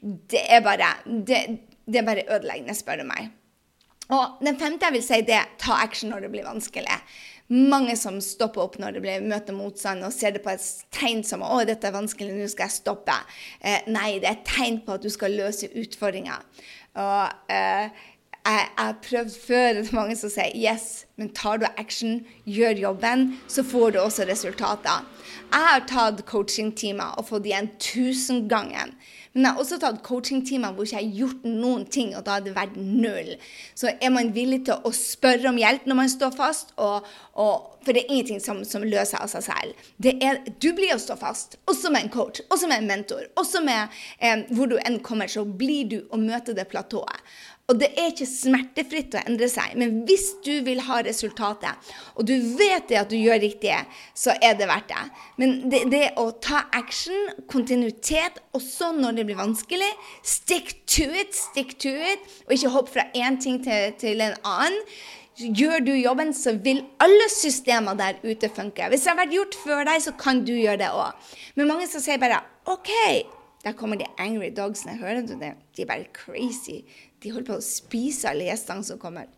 det 0.00 0.44
er 0.46 0.64
bare, 0.66 0.94
det, 1.06 1.44
det 1.88 2.02
er 2.02 2.08
bare 2.08 2.28
ødeleggende, 2.28 2.76
spør 2.76 3.02
du 3.02 3.08
meg. 3.08 3.32
Og 4.10 4.40
den 4.44 4.58
femte 4.58 4.88
jeg 4.88 4.98
vil 4.98 5.04
si, 5.06 5.20
det 5.26 5.36
er 5.38 5.52
ta 5.60 5.78
action 5.84 6.10
når 6.10 6.26
det 6.26 6.32
blir 6.32 6.48
vanskelig 6.48 6.98
mange 7.50 7.96
som 7.98 8.20
stopper 8.22 8.62
opp 8.62 8.76
når 8.78 8.94
det 8.94 9.02
blir 9.02 9.24
møter 9.26 9.56
motstand, 9.56 10.04
og 10.06 10.14
ser 10.14 10.36
det 10.36 10.44
på 10.44 10.52
et 10.52 10.66
tegn 10.94 11.24
som 11.26 11.42
'Å, 11.42 11.64
dette 11.66 11.86
er 11.86 11.96
vanskelig, 11.96 12.32
nå 12.34 12.46
skal 12.48 12.68
jeg 12.68 12.78
stoppe'. 12.78 13.18
Eh, 13.60 13.80
nei, 13.88 14.20
det 14.22 14.28
er 14.28 14.38
et 14.38 14.46
tegn 14.46 14.80
på 14.86 14.94
at 14.94 15.02
du 15.02 15.10
skal 15.10 15.34
løse 15.34 15.66
utfordringer. 15.74 16.38
Og 16.94 17.30
eh, 17.50 17.90
jeg 18.46 18.68
har 18.78 18.94
prøvd 19.02 19.34
før 19.46 19.74
det 19.74 19.88
er 19.88 19.94
mange 19.94 20.16
som 20.16 20.30
sier 20.30 20.54
'yes', 20.54 21.06
men 21.16 21.28
tar 21.34 21.58
du 21.58 21.66
action, 21.76 22.24
gjør 22.46 22.78
jobben, 22.78 23.40
så 23.48 23.62
får 23.62 23.90
du 23.90 23.98
også 23.98 24.28
resultater. 24.28 25.04
Jeg 25.52 25.60
har 25.60 25.86
tatt 25.88 26.24
coachingtimer 26.26 27.18
og 27.18 27.26
fått 27.26 27.46
igjen 27.46 27.70
tusengangen. 27.78 28.94
Men 29.32 29.44
jeg 29.44 29.52
har 29.54 29.62
også 29.62 29.76
tatt 29.78 30.00
coachingtimer 30.02 30.72
hvor 30.74 30.88
jeg 30.88 31.06
ikke 31.06 31.10
har 31.10 31.18
gjort 31.20 31.44
noen 31.46 31.84
ting, 31.86 32.14
og 32.18 32.24
da 32.26 32.36
har 32.36 32.42
det 32.42 32.54
vært 32.56 32.74
null. 32.76 33.36
Så 33.78 33.92
er 33.92 34.10
man 34.10 34.32
villig 34.34 34.64
til 34.66 34.82
å 34.82 34.90
spørre 34.96 35.52
om 35.52 35.60
hjelp 35.60 35.86
når 35.86 35.98
man 36.00 36.10
står 36.10 36.34
fast, 36.34 36.72
og, 36.82 37.06
og, 37.38 37.68
for 37.84 37.94
det 37.94 38.02
er 38.02 38.10
ingenting 38.10 38.42
som, 38.42 38.64
som, 38.66 38.82
løser 38.82 39.22
av 39.22 39.30
seg 39.30 39.46
selv. 39.46 39.86
Er, 40.10 40.42
du 40.58 40.72
blir 40.74 40.96
å 40.96 40.98
stå 40.98 41.14
fast, 41.20 41.60
også 41.70 41.94
med 41.94 42.08
en 42.08 42.12
coach, 42.16 42.42
også 42.50 42.70
med 42.72 42.82
en 42.82 42.90
mentor, 42.90 43.22
også 43.38 43.62
med 43.62 44.02
eh, 44.18 44.42
hvor 44.50 44.72
du 44.72 44.78
enn 44.82 44.98
kommer, 45.06 45.30
så 45.30 45.46
blir 45.46 45.86
du 45.92 45.98
å 46.10 46.18
møte 46.18 46.56
det 46.56 46.66
platået. 46.72 47.22
Og 47.70 47.78
det 47.78 47.92
er 47.94 48.08
ikke 48.10 48.26
smertefritt 48.26 49.14
å 49.14 49.20
endre 49.22 49.46
seg, 49.50 49.76
men 49.78 50.00
hvis 50.08 50.26
du 50.42 50.56
vil 50.66 50.80
ha 50.88 50.96
resultatet, 51.06 51.92
og 52.18 52.26
du 52.26 52.34
vet 52.58 52.88
det 52.90 52.98
at 52.98 53.12
du 53.12 53.14
gjør 53.14 53.38
riktig, 53.44 53.76
så 54.18 54.34
er 54.42 54.56
det 54.58 54.66
verdt 54.66 54.90
det. 54.90 55.04
Men 55.38 55.54
det, 55.70 55.84
det 55.92 56.02
å 56.18 56.26
ta 56.42 56.64
action, 56.74 57.30
kontinuitet, 57.50 58.42
også 58.58 58.90
når 58.98 59.20
det 59.20 59.28
blir 59.28 59.38
vanskelig, 59.38 59.92
stick 60.26 60.74
to 60.90 61.06
it, 61.14 61.38
stick 61.38 61.76
to 61.78 61.94
it, 61.94 62.26
og 62.48 62.56
ikke 62.56 62.74
hopp 62.74 62.90
fra 62.90 63.06
én 63.14 63.38
ting 63.38 63.62
til, 63.62 63.94
til 64.02 64.26
en 64.26 64.34
annen. 64.42 64.82
Gjør 65.40 65.84
du 65.86 65.92
jobben, 65.94 66.34
så 66.36 66.56
vil 66.60 66.82
alle 67.00 67.28
systemer 67.32 67.94
der 67.96 68.18
ute 68.26 68.50
funke. 68.52 68.90
Hvis 68.90 69.06
det 69.06 69.14
har 69.14 69.20
vært 69.22 69.36
gjort 69.36 69.60
før 69.62 69.86
deg, 69.88 70.02
så 70.04 70.12
kan 70.18 70.42
du 70.44 70.52
gjøre 70.52 70.82
det 70.82 70.90
òg. 70.90 71.30
Men 71.54 71.70
mange 71.70 71.86
som 71.88 72.02
sier 72.02 72.20
bare 72.20 72.42
OK, 72.68 72.90
der 73.64 73.76
kommer 73.76 73.96
de 74.00 74.10
angry 74.20 74.50
dogsene. 74.56 74.98
Hører 75.00 75.22
du 75.24 75.38
det? 75.40 75.54
De 75.76 75.86
er 75.86 75.88
bare 75.88 76.10
crazy. 76.16 76.82
De 77.20 77.34
holder 77.34 77.52
på 77.52 77.58
å 77.60 77.64
spise 77.64 78.30
alle 78.30 78.48
gjestene 78.48 78.86
som 78.86 79.00
kommer. 79.00 79.28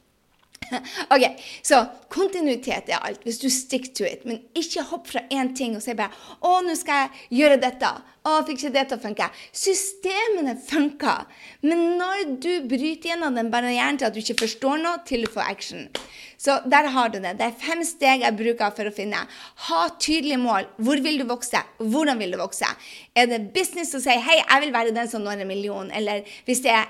OK, 1.15 1.25
så 1.63 1.83
kontinuitet 2.13 2.91
er 2.93 3.03
alt, 3.03 3.23
hvis 3.27 3.41
du 3.43 3.49
stick 3.53 3.91
to 3.97 4.07
it. 4.07 4.25
Men 4.29 4.41
ikke 4.59 4.85
hopp 4.93 5.11
fra 5.11 5.25
én 5.33 5.53
ting 5.57 5.77
og 5.77 5.83
si 5.85 5.95
bare 5.99 6.13
'Å, 6.41 6.63
nå 6.65 6.77
skal 6.79 7.05
jeg 7.05 7.41
gjøre 7.41 7.61
dette.' 7.63 7.93
'Å, 8.23 8.45
fikk 8.47 8.61
ikke 8.61 8.75
det 8.77 8.85
til 8.89 8.99
å 8.99 9.03
funke.' 9.03 9.31
Systemene 9.51 10.55
funker. 10.69 11.27
Men 11.63 11.99
når 11.99 12.37
du 12.39 12.53
bryter 12.71 13.13
gjennom 13.13 13.35
den 13.35 13.51
barrieren 13.51 13.99
til 13.99 14.07
at 14.07 14.15
du 14.15 14.21
ikke 14.23 14.45
forstår 14.45 14.79
noe, 14.83 15.03
til 15.07 15.27
du 15.27 15.33
får 15.33 15.49
action. 15.49 15.89
Så 16.39 16.59
der 16.67 16.89
har 16.91 17.09
du 17.09 17.21
det. 17.21 17.37
Det 17.39 17.47
er 17.47 17.59
fem 17.59 17.85
steg 17.87 18.23
jeg 18.23 18.39
bruker 18.39 18.73
for 18.75 18.89
å 18.89 18.95
finne. 18.95 19.27
Ha 19.69 19.83
tydelige 19.99 20.43
mål. 20.43 20.67
Hvor 20.79 20.99
vil 21.03 21.21
du 21.21 21.27
vokse? 21.27 21.61
Hvordan 21.79 22.19
vil 22.19 22.35
du 22.35 22.39
vokse? 22.39 22.67
Er 23.15 23.27
det 23.31 23.53
business 23.55 23.95
å 23.95 24.01
si 24.01 24.11
'Hei, 24.11 24.43
jeg 24.43 24.61
vil 24.61 24.75
være 24.75 24.95
den 24.95 25.09
som 25.09 25.23
når 25.23 25.43
en 25.43 25.49
million'? 25.49 25.91
Eller 25.93 26.23
hvis 26.47 26.63
det 26.63 26.71
er 26.71 26.87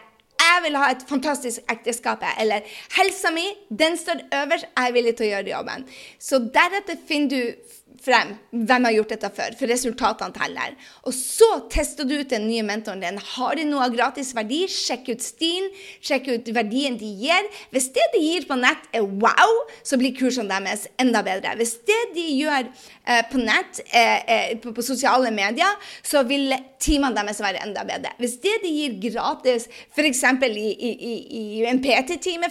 jeg 0.53 0.65
vil 0.67 0.79
ha 0.81 0.91
et 0.93 1.05
fantastisk 1.09 1.73
ekteskap. 1.73 2.25
Eller 2.41 2.67
helsa 2.97 3.33
mi, 3.35 3.47
den 3.69 3.97
står 4.01 4.25
øverst. 4.43 4.69
Jeg 4.71 4.89
er 4.89 4.97
villig 4.97 5.15
til 5.19 5.29
å 5.29 5.31
gjøre 5.35 5.55
jobben. 5.57 5.87
Så 6.21 6.43
deretter 6.55 7.01
finner 7.09 7.33
du 7.33 7.73
frem 8.03 8.35
hvem 8.51 8.87
har 8.89 8.97
gjort 8.97 9.13
dette 9.15 9.31
før, 9.37 9.55
for 9.59 9.71
resultatene 9.71 10.35
teller. 10.37 10.75
Og 11.07 11.15
så 11.17 11.49
tester 11.73 12.07
du 12.09 12.17
ut 12.19 12.31
den 12.31 12.49
nye 12.49 12.65
mentoren 12.67 13.03
din. 13.03 13.21
Har 13.35 13.57
de 13.59 13.67
noe 13.69 13.87
av 13.87 13.95
gratis 13.95 14.33
verdi? 14.37 14.65
Sjekk 14.71 15.13
ut 15.15 15.25
stien, 15.25 15.69
sjekk 16.05 16.31
ut 16.33 16.51
verdien 16.55 16.99
de 17.01 17.09
gir. 17.23 17.51
Hvis 17.75 17.91
det 17.95 18.09
de 18.15 18.23
gir 18.23 18.49
på 18.49 18.59
nett 18.61 18.89
er 18.95 19.07
wow, 19.07 19.55
så 19.87 19.99
blir 20.01 20.17
kursene 20.19 20.51
deres 20.51 20.89
enda 21.01 21.23
bedre. 21.27 21.55
Hvis 21.61 21.77
det 21.89 22.01
de 22.17 22.27
gjør 22.41 22.67
eh, 22.67 23.23
på 23.31 23.41
nett, 23.41 23.83
eh, 23.89 24.19
eh, 24.27 24.53
på, 24.63 24.75
på, 24.75 24.85
sosiale 24.85 25.31
medier, 25.35 25.79
så 26.03 26.25
vil 26.29 26.53
timene 26.83 27.15
deres 27.17 27.41
være 27.43 27.63
enda 27.65 27.87
bedre. 27.89 28.15
Hvis 28.21 28.39
det 28.43 28.59
de 28.65 28.73
gir 28.75 28.99
gratis, 29.13 29.69
f.eks. 29.95 30.25
I, 30.43 30.71
i, 30.73 30.91
i, 30.93 31.15
i 31.39 31.65
en 31.71 31.81
PT-time, 31.83 32.51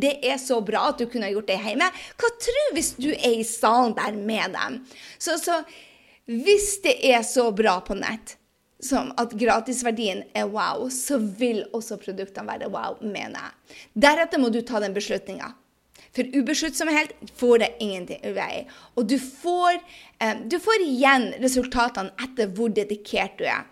det 0.00 0.16
er 0.22 0.38
så 0.40 0.60
bra 0.64 0.88
at 0.92 1.00
du 1.00 1.08
kunne 1.10 1.30
gjort 1.32 1.50
det 1.50 1.58
hjemme, 1.64 1.88
hva 2.20 2.30
tror 2.40 2.68
du 2.70 2.76
hvis 2.78 2.94
du 3.00 3.10
er 3.12 3.40
i 3.40 3.46
salen 3.46 3.94
der 3.96 4.16
med 4.16 4.54
dem? 4.54 4.83
Så, 5.18 5.38
så 5.40 5.60
hvis 6.30 6.78
det 6.84 6.96
er 7.10 7.22
så 7.26 7.50
bra 7.52 7.78
på 7.84 7.96
nett 7.98 8.36
som 8.84 9.10
at 9.20 9.32
gratisverdien 9.38 10.22
er 10.36 10.48
wow, 10.50 10.88
så 10.92 11.18
vil 11.18 11.62
også 11.72 11.98
produktene 12.02 12.48
være 12.48 12.70
wow, 12.72 12.96
mener 13.00 13.38
jeg. 13.40 13.76
Deretter 14.06 14.40
må 14.40 14.50
du 14.52 14.60
ta 14.66 14.80
den 14.82 14.96
beslutninga. 14.96 15.52
For 16.14 16.30
ubesluttsomhet 16.30 17.14
får 17.38 17.62
deg 17.64 17.80
ingenting 17.82 18.20
i 18.22 18.32
vei. 18.36 18.64
Og 18.94 19.08
du 19.10 19.16
får, 19.18 19.80
eh, 20.20 20.42
du 20.46 20.60
får 20.62 20.84
igjen 20.84 21.32
resultatene 21.42 22.12
etter 22.22 22.52
hvor 22.54 22.70
dedikert 22.70 23.38
du 23.38 23.44
er. 23.44 23.64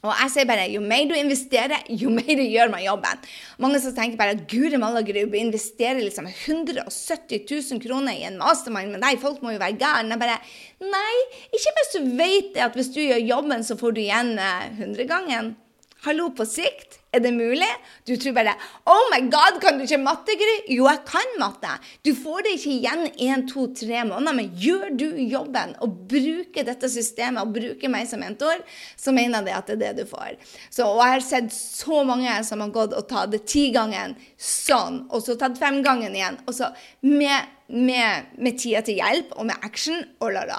Og 0.00 0.12
jeg 0.14 0.32
sier 0.32 0.48
bare 0.48 0.64
jo 0.72 0.80
mer 0.80 1.04
du 1.10 1.12
investerer, 1.12 1.82
jo 1.92 2.08
mer 2.14 2.30
du 2.38 2.44
gjør 2.46 2.70
med 2.72 2.86
jobben. 2.86 3.24
Mange 3.60 3.80
som 3.84 3.92
tenker 3.96 4.16
bare 4.16 4.32
at 4.32 4.46
guri 4.48 4.80
malla 4.80 5.02
gru, 5.04 5.20
investerer 5.36 6.00
liksom 6.00 6.28
170 6.30 7.44
000 7.44 7.82
kroner 7.84 8.16
i 8.16 8.24
en 8.28 8.38
mastermind 8.40 8.94
men 8.94 9.04
nei, 9.04 9.16
folk 9.20 9.42
må 9.44 9.52
jo 9.52 9.60
være 9.60 9.76
gærne. 9.80 10.16
Jeg 10.16 10.22
bare 10.22 10.38
Nei, 10.80 11.16
ikke 11.52 11.74
hvis 11.76 11.90
du 11.92 12.12
vet 12.16 12.56
at 12.64 12.76
hvis 12.78 12.88
du 12.94 13.02
gjør 13.02 13.26
jobben, 13.34 13.64
så 13.66 13.76
får 13.76 13.92
du 13.92 14.00
igjen 14.00 14.32
100 14.40 15.02
eh, 15.04 15.08
ganger. 15.10 15.52
Hallo, 16.00 16.30
på 16.32 16.46
sikt? 16.48 16.94
Er 17.12 17.20
det 17.20 17.34
mulig? 17.36 17.66
Du 18.08 18.14
tror 18.16 18.32
bare 18.32 18.54
Oh 18.88 19.10
my 19.12 19.18
God, 19.28 19.58
kan 19.60 19.76
du 19.76 19.82
ikke 19.84 19.98
matte, 20.00 20.32
Gry? 20.40 20.54
Jo, 20.72 20.86
jeg 20.88 21.02
kan 21.04 21.34
matte. 21.42 21.74
Du 22.06 22.14
får 22.16 22.46
det 22.46 22.54
ikke 22.56 22.72
igjen 22.72 23.02
én, 23.20 23.44
to, 23.50 23.66
tre 23.76 24.00
måneder, 24.08 24.38
men 24.38 24.48
gjør 24.56 24.94
du 24.96 25.04
jobben 25.28 25.74
og 25.84 25.98
bruker 26.08 26.64
dette 26.64 26.88
systemet 26.88 27.42
og 27.42 27.52
bruker 27.58 27.92
meg 27.92 28.08
som 28.08 28.24
mentor, 28.24 28.64
så 28.96 29.12
mener 29.12 29.44
jeg 29.44 29.58
at 29.58 29.68
det 29.68 29.76
er 29.76 29.82
det 29.82 30.06
du 30.06 30.08
får. 30.08 30.40
Så, 30.70 30.88
og 30.88 31.02
jeg 31.02 31.18
har 31.18 31.28
sett 31.28 31.52
så 31.52 32.00
mange 32.08 32.38
som 32.48 32.64
har 32.64 32.72
gått 32.80 32.96
og 32.96 33.04
tatt 33.12 33.36
det 33.36 33.44
ti 33.44 33.68
ganger 33.76 34.16
sånn, 34.40 35.02
og 35.12 35.20
så 35.26 35.36
tatt 35.36 35.60
fem 35.60 35.82
ganger 35.84 36.16
igjen, 36.16 36.40
og 36.46 36.56
så 36.56 36.72
med 37.04 37.58
med, 37.70 38.32
med, 38.34 38.56
tida 38.58 38.80
til 38.82 38.96
hjelp 38.98 39.36
og 39.38 39.46
med 39.46 39.62
action. 39.62 40.00
Oh 40.18 40.26
la 40.32 40.42
la. 40.48 40.56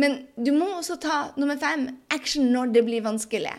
Men 0.00 0.22
du 0.40 0.54
må 0.56 0.70
også 0.78 0.96
ta 1.02 1.18
nummer 1.36 1.58
fem 1.60 1.90
action 2.08 2.48
når 2.54 2.72
det 2.72 2.86
blir 2.86 3.04
vanskelig. 3.04 3.52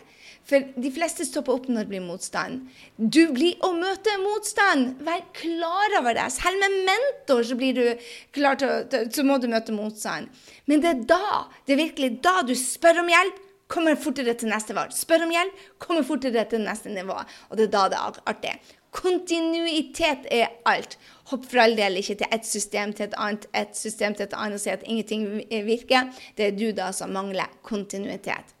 For 0.48 0.64
de 0.80 0.90
fleste 0.92 1.26
stopper 1.28 1.58
opp 1.58 1.66
når 1.68 1.84
det 1.84 1.90
blir 1.90 2.04
motstand. 2.06 2.62
Du 2.96 3.20
blir 3.34 3.58
å 3.66 3.74
møte 3.76 4.14
motstand. 4.22 4.94
Vær 5.04 5.26
klar 5.36 5.98
over 6.00 6.16
det. 6.16 6.24
Selv 6.32 6.62
med 6.62 6.78
mentor 6.86 7.42
så, 7.44 7.58
blir 7.58 7.76
du 7.76 8.06
klar 8.32 8.56
til, 8.60 9.10
så 9.12 9.26
må 9.28 9.36
du 9.42 9.48
møte 9.52 9.76
motstand. 9.76 10.32
Men 10.70 10.80
det 10.84 10.94
er 10.94 11.04
da, 11.10 11.42
det 11.68 11.76
er 11.76 11.82
virkelig 11.82 12.10
da 12.24 12.40
du 12.48 12.54
spør 12.56 13.02
om 13.02 13.12
hjelp, 13.12 13.44
kommer 13.68 13.98
fortere 14.00 14.32
til 14.40 14.48
neste 14.48 14.72
valg. 14.72 14.94
Spør 14.96 15.26
om 15.26 15.32
hjelp, 15.34 15.64
kommer 15.84 16.06
fortere 16.08 16.46
til 16.48 16.62
neste 16.64 16.92
nivå. 16.94 17.18
Og 17.50 17.60
det 17.60 17.66
er 17.66 17.74
da 17.74 17.82
det 17.92 17.98
er 18.00 18.20
artig. 18.32 18.54
Kontinuitet 18.96 20.24
er 20.32 20.54
alt. 20.64 20.96
Hopp 21.28 21.44
for 21.50 21.60
all 21.60 21.76
del 21.76 22.00
ikke 22.00 22.16
til 22.22 22.32
ett 22.32 22.48
system 22.48 22.94
til 22.96 23.10
et 23.10 23.18
annet, 23.20 23.44
et 23.52 23.76
system 23.76 24.16
til 24.16 24.24
et 24.24 24.38
annet 24.38 24.56
og 24.56 24.64
si 24.64 24.72
at 24.72 24.86
ingenting 24.88 25.28
virker. 25.68 26.08
Det 26.40 26.48
er 26.48 26.56
du 26.56 26.70
da 26.72 26.88
som 26.96 27.12
mangler 27.12 27.52
kontinuitet. 27.68 28.56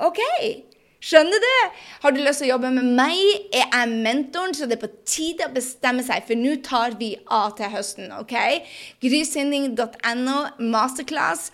OK, 0.00 0.22
Skjønner 0.96 1.42
du? 1.44 1.76
Har 2.00 2.14
du 2.14 2.22
lyst 2.24 2.40
til 2.40 2.48
å 2.48 2.54
jobbe 2.54 2.70
med 2.72 2.86
meg? 2.96 3.18
Jeg 3.52 3.66
Er 3.76 3.90
mentoren? 3.90 4.54
Så 4.56 4.64
det 4.64 4.78
er 4.78 4.86
på 4.86 4.88
tide 5.04 5.44
å 5.44 5.52
bestemme 5.52 6.00
seg, 6.02 6.24
for 6.24 6.40
nå 6.40 6.54
tar 6.64 6.96
vi 6.96 7.10
av 7.28 7.52
til 7.58 7.68
høsten. 7.68 8.08
ok? 8.16 8.32
Grysynding.no 9.04 10.38
masterclass. 10.72 11.50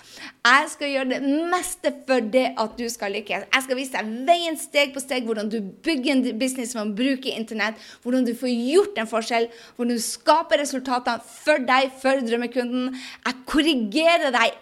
Jeg 0.47 0.71
skal 0.71 0.95
gjøre 0.95 1.11
det 1.11 1.21
meste 1.51 1.93
for 2.07 2.23
det 2.23 2.47
at 2.55 2.79
du 2.79 2.87
skal 2.89 3.17
lykkes. 3.19 3.49
Jeg 3.51 3.67
skal 3.67 3.81
vise 3.81 3.99
deg 3.99 4.15
veien 4.31 4.59
steg 4.59 4.95
på 4.95 5.03
steg, 5.03 5.27
hvordan 5.27 5.51
du 5.51 5.61
bygger 5.61 6.15
en 6.15 6.39
business 6.39 6.77
ved 6.77 6.87
å 6.87 6.97
bruke 7.03 7.35
internett, 7.35 7.79
hvordan 8.03 8.27
du 8.27 8.35
får 8.39 8.55
gjort 8.55 8.99
en 8.99 9.11
forskjell, 9.11 9.51
hvordan 9.77 9.99
du 9.99 10.03
skaper 10.07 10.63
resultater 10.63 11.19
for 11.27 11.59
deg, 11.67 11.91
for 12.03 12.23
drømmekunden. 12.23 12.93
Jeg 13.27 13.43
korrigerer 13.51 14.31
deg 14.35 14.55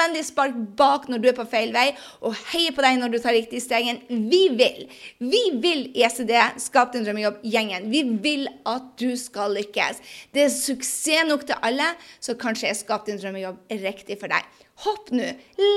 vennlig 0.00 0.24
spark 0.28 0.56
bak 0.78 1.08
når 1.10 1.22
du 1.22 1.28
er 1.30 1.36
på 1.36 1.46
feil 1.50 1.72
vei, 1.74 1.88
og 2.24 2.36
heier 2.52 2.74
på 2.76 2.84
deg 2.84 2.98
når 3.00 3.14
du 3.14 3.18
tar 3.22 3.36
riktig 3.36 3.62
stegen. 3.64 4.00
Vi 4.08 4.42
vil. 4.56 4.86
Vi 5.18 5.42
vil 5.62 5.86
i 5.94 6.06
SED, 6.08 6.32
Skap 6.62 6.94
din 6.94 7.04
drømmejobb-gjengen. 7.06 7.88
Vi 7.92 8.02
vil 8.24 8.48
at 8.68 8.90
du 9.00 9.12
skal 9.20 9.54
lykkes. 9.58 10.00
Det 10.34 10.46
er 10.46 10.54
suksess 10.54 11.28
nok 11.28 11.46
til 11.48 11.58
alle, 11.66 11.92
så 12.22 12.36
kanskje 12.38 12.70
er 12.70 12.78
Skap 12.78 13.06
din 13.08 13.20
drømmejobb 13.20 13.78
riktig 13.84 14.18
for 14.20 14.32
deg. 14.32 14.46
Hopp 14.80 15.10
nå, 15.12 15.26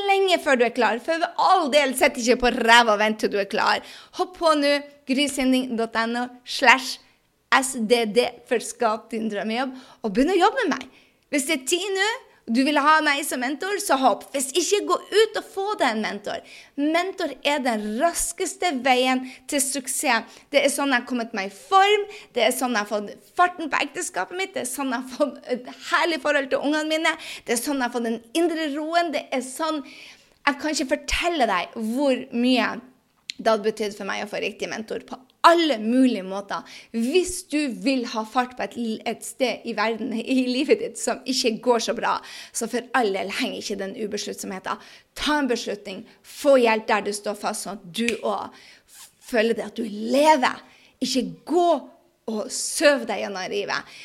lenge 0.07 0.37
før 0.43 0.59
du 0.59 0.65
er 0.67 0.75
klar. 0.75 0.99
For 1.03 1.19
ved 1.19 1.39
all 1.41 1.69
del, 1.73 1.95
sitt 1.99 2.19
ikke 2.21 2.39
på 2.45 2.53
ræva 2.55 2.95
og 2.95 3.01
vent 3.01 3.19
til 3.23 3.33
du 3.33 3.39
er 3.41 3.49
klar. 3.51 3.83
Hopp 4.19 4.37
på 4.39 4.53
nå, 4.59 4.77
grysynding.no 5.09 6.27
slash 6.47 7.01
SDD 7.53 8.45
for 8.49 8.63
Skap 8.63 9.09
din 9.11 9.27
drømmejobb, 9.31 9.73
og 10.03 10.13
begynn 10.13 10.33
å 10.33 10.39
jobbe 10.39 10.63
med 10.63 10.77
meg. 10.77 11.01
Hvis 11.33 11.49
det 11.49 11.59
er 11.59 11.67
tid 11.67 11.89
nå 11.97 12.07
du 12.45 12.59
vil 12.67 12.75
ha 12.83 12.97
meg 13.03 13.21
som 13.23 13.39
mentor, 13.39 13.77
så 13.79 13.95
hopp. 14.01 14.25
Hvis 14.33 14.49
ikke, 14.59 14.81
gå 14.89 14.97
ut 14.99 15.37
og 15.39 15.45
få 15.47 15.65
deg 15.79 15.93
en 15.93 16.01
mentor. 16.03 16.41
Mentor 16.75 17.31
er 17.39 17.61
den 17.63 17.85
raskeste 18.01 18.73
veien 18.83 19.23
til 19.47 19.63
suksess. 19.63 20.27
Det 20.51 20.59
er 20.59 20.73
sånn 20.73 20.91
jeg 20.91 21.03
har 21.03 21.07
kommet 21.07 21.35
meg 21.37 21.51
i 21.51 21.55
form, 21.55 22.05
det 22.35 22.43
er 22.43 22.55
sånn 22.55 22.75
jeg 22.75 22.83
har 22.83 22.91
fått 22.91 23.31
farten 23.37 23.71
på 23.71 23.79
ekteskapet 23.85 24.39
mitt, 24.39 24.53
det 24.57 24.65
er 24.65 24.71
sånn 24.73 24.91
jeg 24.91 25.05
har 25.05 25.15
fått 25.15 25.39
et 25.55 25.69
herlig 25.93 26.19
forhold 26.25 26.51
til 26.51 26.67
ungene 26.67 26.89
mine, 26.91 27.15
det 27.47 27.55
er 27.55 27.61
sånn 27.63 27.79
jeg 27.79 27.87
har 27.87 27.95
fått 27.95 28.09
den 28.09 28.19
indre 28.35 28.67
roen. 28.75 29.13
Det 29.15 29.27
er 29.31 29.45
sånn 29.45 29.83
Jeg 30.43 30.59
kan 30.59 30.73
ikke 30.75 30.97
fortelle 30.97 31.45
deg 31.47 31.75
hvor 31.95 32.17
mye 32.35 32.65
det 33.37 33.47
hadde 33.47 33.63
betydd 33.63 33.93
for 33.95 34.09
meg 34.09 34.25
å 34.25 34.27
få 34.27 34.41
riktig 34.43 34.67
mentor 34.67 35.05
på 35.07 35.15
alle 35.43 35.77
mulige 35.81 36.23
måter. 36.23 36.63
Hvis 36.91 37.43
du 37.51 37.59
vil 37.83 38.05
ha 38.13 38.23
fart 38.23 38.55
på 38.57 38.63
et, 38.63 38.77
et, 39.07 39.25
sted 39.25 39.65
i 39.65 39.75
verden, 39.77 40.13
i 40.13 40.45
livet 40.47 40.79
ditt, 40.79 40.99
som 40.99 41.19
ikke 41.25 41.57
går 41.63 41.83
så 41.87 41.95
bra, 41.97 42.17
så 42.53 42.69
for 42.71 42.87
all 42.97 43.11
del 43.15 43.31
henger 43.39 43.59
ikke 43.59 43.79
den 43.81 43.95
ubesluttsomheten. 43.99 44.83
Ta 45.19 45.39
en 45.39 45.51
beslutning. 45.51 46.05
Få 46.23 46.55
hjelp 46.61 46.87
der 46.87 47.03
du 47.05 47.11
står 47.13 47.37
fast, 47.39 47.67
sånn 47.67 47.81
at 47.81 47.89
du 47.95 48.07
òg 48.23 48.55
føler 49.23 49.57
det 49.57 49.67
at 49.67 49.79
du 49.79 49.83
lever. 49.87 50.63
Ikke 51.03 51.27
gå 51.45 51.69
og 52.31 52.43
søv 52.51 53.07
deg 53.09 53.25
gjennom 53.25 53.51
livet. 53.51 53.95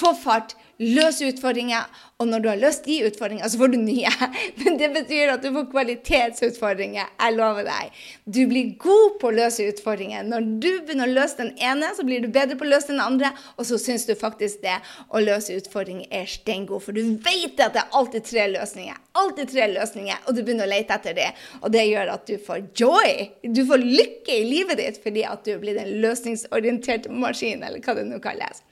Få 0.00 0.14
fart 0.16 0.56
løse 0.80 1.26
utfordringer, 1.28 1.88
og 2.20 2.28
når 2.28 2.40
du 2.40 2.48
har 2.48 2.60
løst 2.60 2.86
de 2.88 2.98
utfordringene, 3.04 3.48
så 3.52 3.58
får 3.60 3.72
du 3.72 3.76
nye. 3.82 4.10
Men 4.60 4.78
det 4.80 4.88
betyr 4.94 5.32
at 5.34 5.44
du 5.44 5.50
får 5.52 5.66
kvalitetsutfordringer. 5.72 7.10
Jeg 7.20 7.36
lover 7.36 7.66
deg. 7.68 7.98
Du 8.24 8.40
blir 8.48 8.72
god 8.80 9.18
på 9.20 9.28
å 9.28 9.34
løse 9.36 9.66
utfordringer. 9.68 10.24
Når 10.28 10.46
du 10.62 10.68
begynner 10.86 11.08
å 11.08 11.16
løse 11.18 11.40
den 11.40 11.52
ene, 11.60 11.90
så 11.96 12.04
blir 12.08 12.24
du 12.24 12.30
bedre 12.32 12.56
på 12.56 12.64
å 12.64 12.70
løse 12.70 12.92
den 12.92 13.02
andre, 13.04 13.32
og 13.56 13.68
så 13.68 13.76
syns 13.80 14.06
du 14.08 14.14
faktisk 14.18 14.62
det 14.64 14.78
å 15.08 15.20
løse 15.24 15.58
utfordringer 15.60 16.08
er 16.22 16.28
steingod, 16.28 16.84
for 16.86 16.96
du 16.96 17.02
vet 17.24 17.60
at 17.60 17.76
det 17.76 17.84
er 17.84 18.00
alltid 18.00 18.28
tre 18.30 18.48
løsninger. 18.54 19.04
Alltid 19.20 19.52
tre 19.52 19.68
løsninger, 19.74 20.24
og 20.24 20.36
du 20.36 20.42
begynner 20.42 20.68
å 20.68 20.72
lete 20.72 20.96
etter 20.96 21.16
det. 21.18 21.28
Og 21.60 21.76
det 21.76 21.84
gjør 21.90 22.14
at 22.16 22.24
du 22.28 22.38
får 22.40 22.64
joy. 22.78 23.28
Du 23.44 23.66
får 23.68 23.84
lykke 23.84 24.40
i 24.40 24.48
livet 24.48 24.80
ditt 24.80 25.04
fordi 25.04 25.26
at 25.28 25.44
du 25.44 25.52
blir 25.60 25.76
en 25.80 25.92
løsningsorientert 26.00 27.10
maskin, 27.12 27.64
eller 27.66 27.84
hva 27.84 27.98
det 28.00 28.08
nå 28.08 28.20
kalles. 28.24 28.64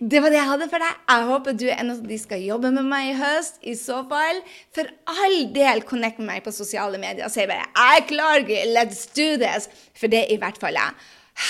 Det 0.00 0.20
var 0.22 0.32
det 0.32 0.38
jeg 0.38 0.48
hadde 0.48 0.68
for 0.72 0.84
deg. 0.84 1.00
Jeg 1.10 1.26
håper 1.30 1.56
du 1.58 1.64
er 1.68 1.80
en 1.80 1.92
av 1.94 2.00
de 2.08 2.18
skal 2.20 2.44
jobbe 2.44 2.70
med 2.74 2.86
meg 2.88 3.10
i 3.10 3.18
høst. 3.18 3.60
I 3.62 3.74
så 3.78 4.00
fall, 4.10 4.40
for 4.74 4.88
all 5.10 5.36
del, 5.54 5.84
connect 5.88 6.22
med 6.22 6.30
meg 6.30 6.46
på 6.46 6.54
sosiale 6.54 7.00
medier 7.00 7.26
og 7.26 7.34
si 7.34 7.46
bare 7.46 7.68
'Jeg 7.68 8.00
er 8.00 8.08
klar, 8.08 8.38
let's 8.76 9.04
do 9.16 9.28
this'. 9.44 9.68
For 9.94 10.06
det 10.06 10.24
er 10.24 10.34
i 10.34 10.40
hvert 10.40 10.58
fall 10.58 10.74
jeg. 10.74 10.90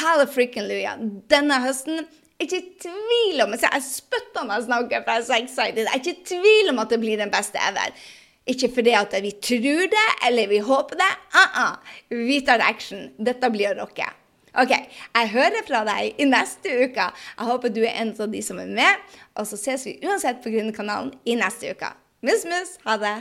Hallo 0.01 0.27
frickenluja. 0.27 0.97
Denne 1.31 1.61
høsten 1.61 2.07
ikke 2.41 2.61
tvil 2.83 3.43
om 3.45 3.53
Jeg 3.53 3.83
spytter 3.83 4.45
når 4.45 4.55
jeg 4.55 4.65
snakker, 4.65 5.05
for 5.05 5.11
jeg 5.13 5.21
er 5.21 5.27
så 5.29 5.39
excited. 5.39 5.87
Ikke 5.95 6.17
tvil 6.27 6.73
om 6.73 6.79
at 6.79 6.91
det 6.91 7.01
blir 7.01 7.17
den 7.21 7.31
beste 7.31 7.59
ever. 7.59 7.93
Ikke 8.47 8.69
fordi 8.75 8.93
at 8.93 9.15
vi 9.23 9.31
tror 9.41 9.87
det, 9.93 10.09
eller 10.27 10.49
vi 10.49 10.59
håper 10.59 10.97
det. 11.01 11.13
Uh 11.35 11.61
-uh. 11.61 11.75
Vi 12.11 12.41
tar 12.41 12.61
action. 12.61 13.11
Dette 13.19 13.51
blir 13.51 13.73
å 13.73 13.81
rocke. 13.81 14.05
OK. 14.63 14.73
Jeg 15.15 15.31
hører 15.35 15.67
fra 15.67 15.83
deg 15.89 16.21
i 16.21 16.29
neste 16.31 16.75
uke. 16.85 17.11
Jeg 17.11 17.51
håper 17.51 17.75
du 17.75 17.83
er 17.83 17.97
en 18.03 18.15
av 18.15 18.31
de 18.31 18.43
som 18.45 18.61
er 18.63 18.71
med. 18.71 19.15
Og 19.35 19.49
så 19.51 19.59
ses 19.59 19.87
vi 19.89 19.99
uansett 20.07 20.43
på 20.45 20.55
Gründerkanalen 20.55 21.15
i 21.27 21.39
neste 21.39 21.75
uke. 21.75 21.91
Mus, 22.25 22.47
mus. 22.49 22.79
Ha 22.87 22.97
det. 23.03 23.17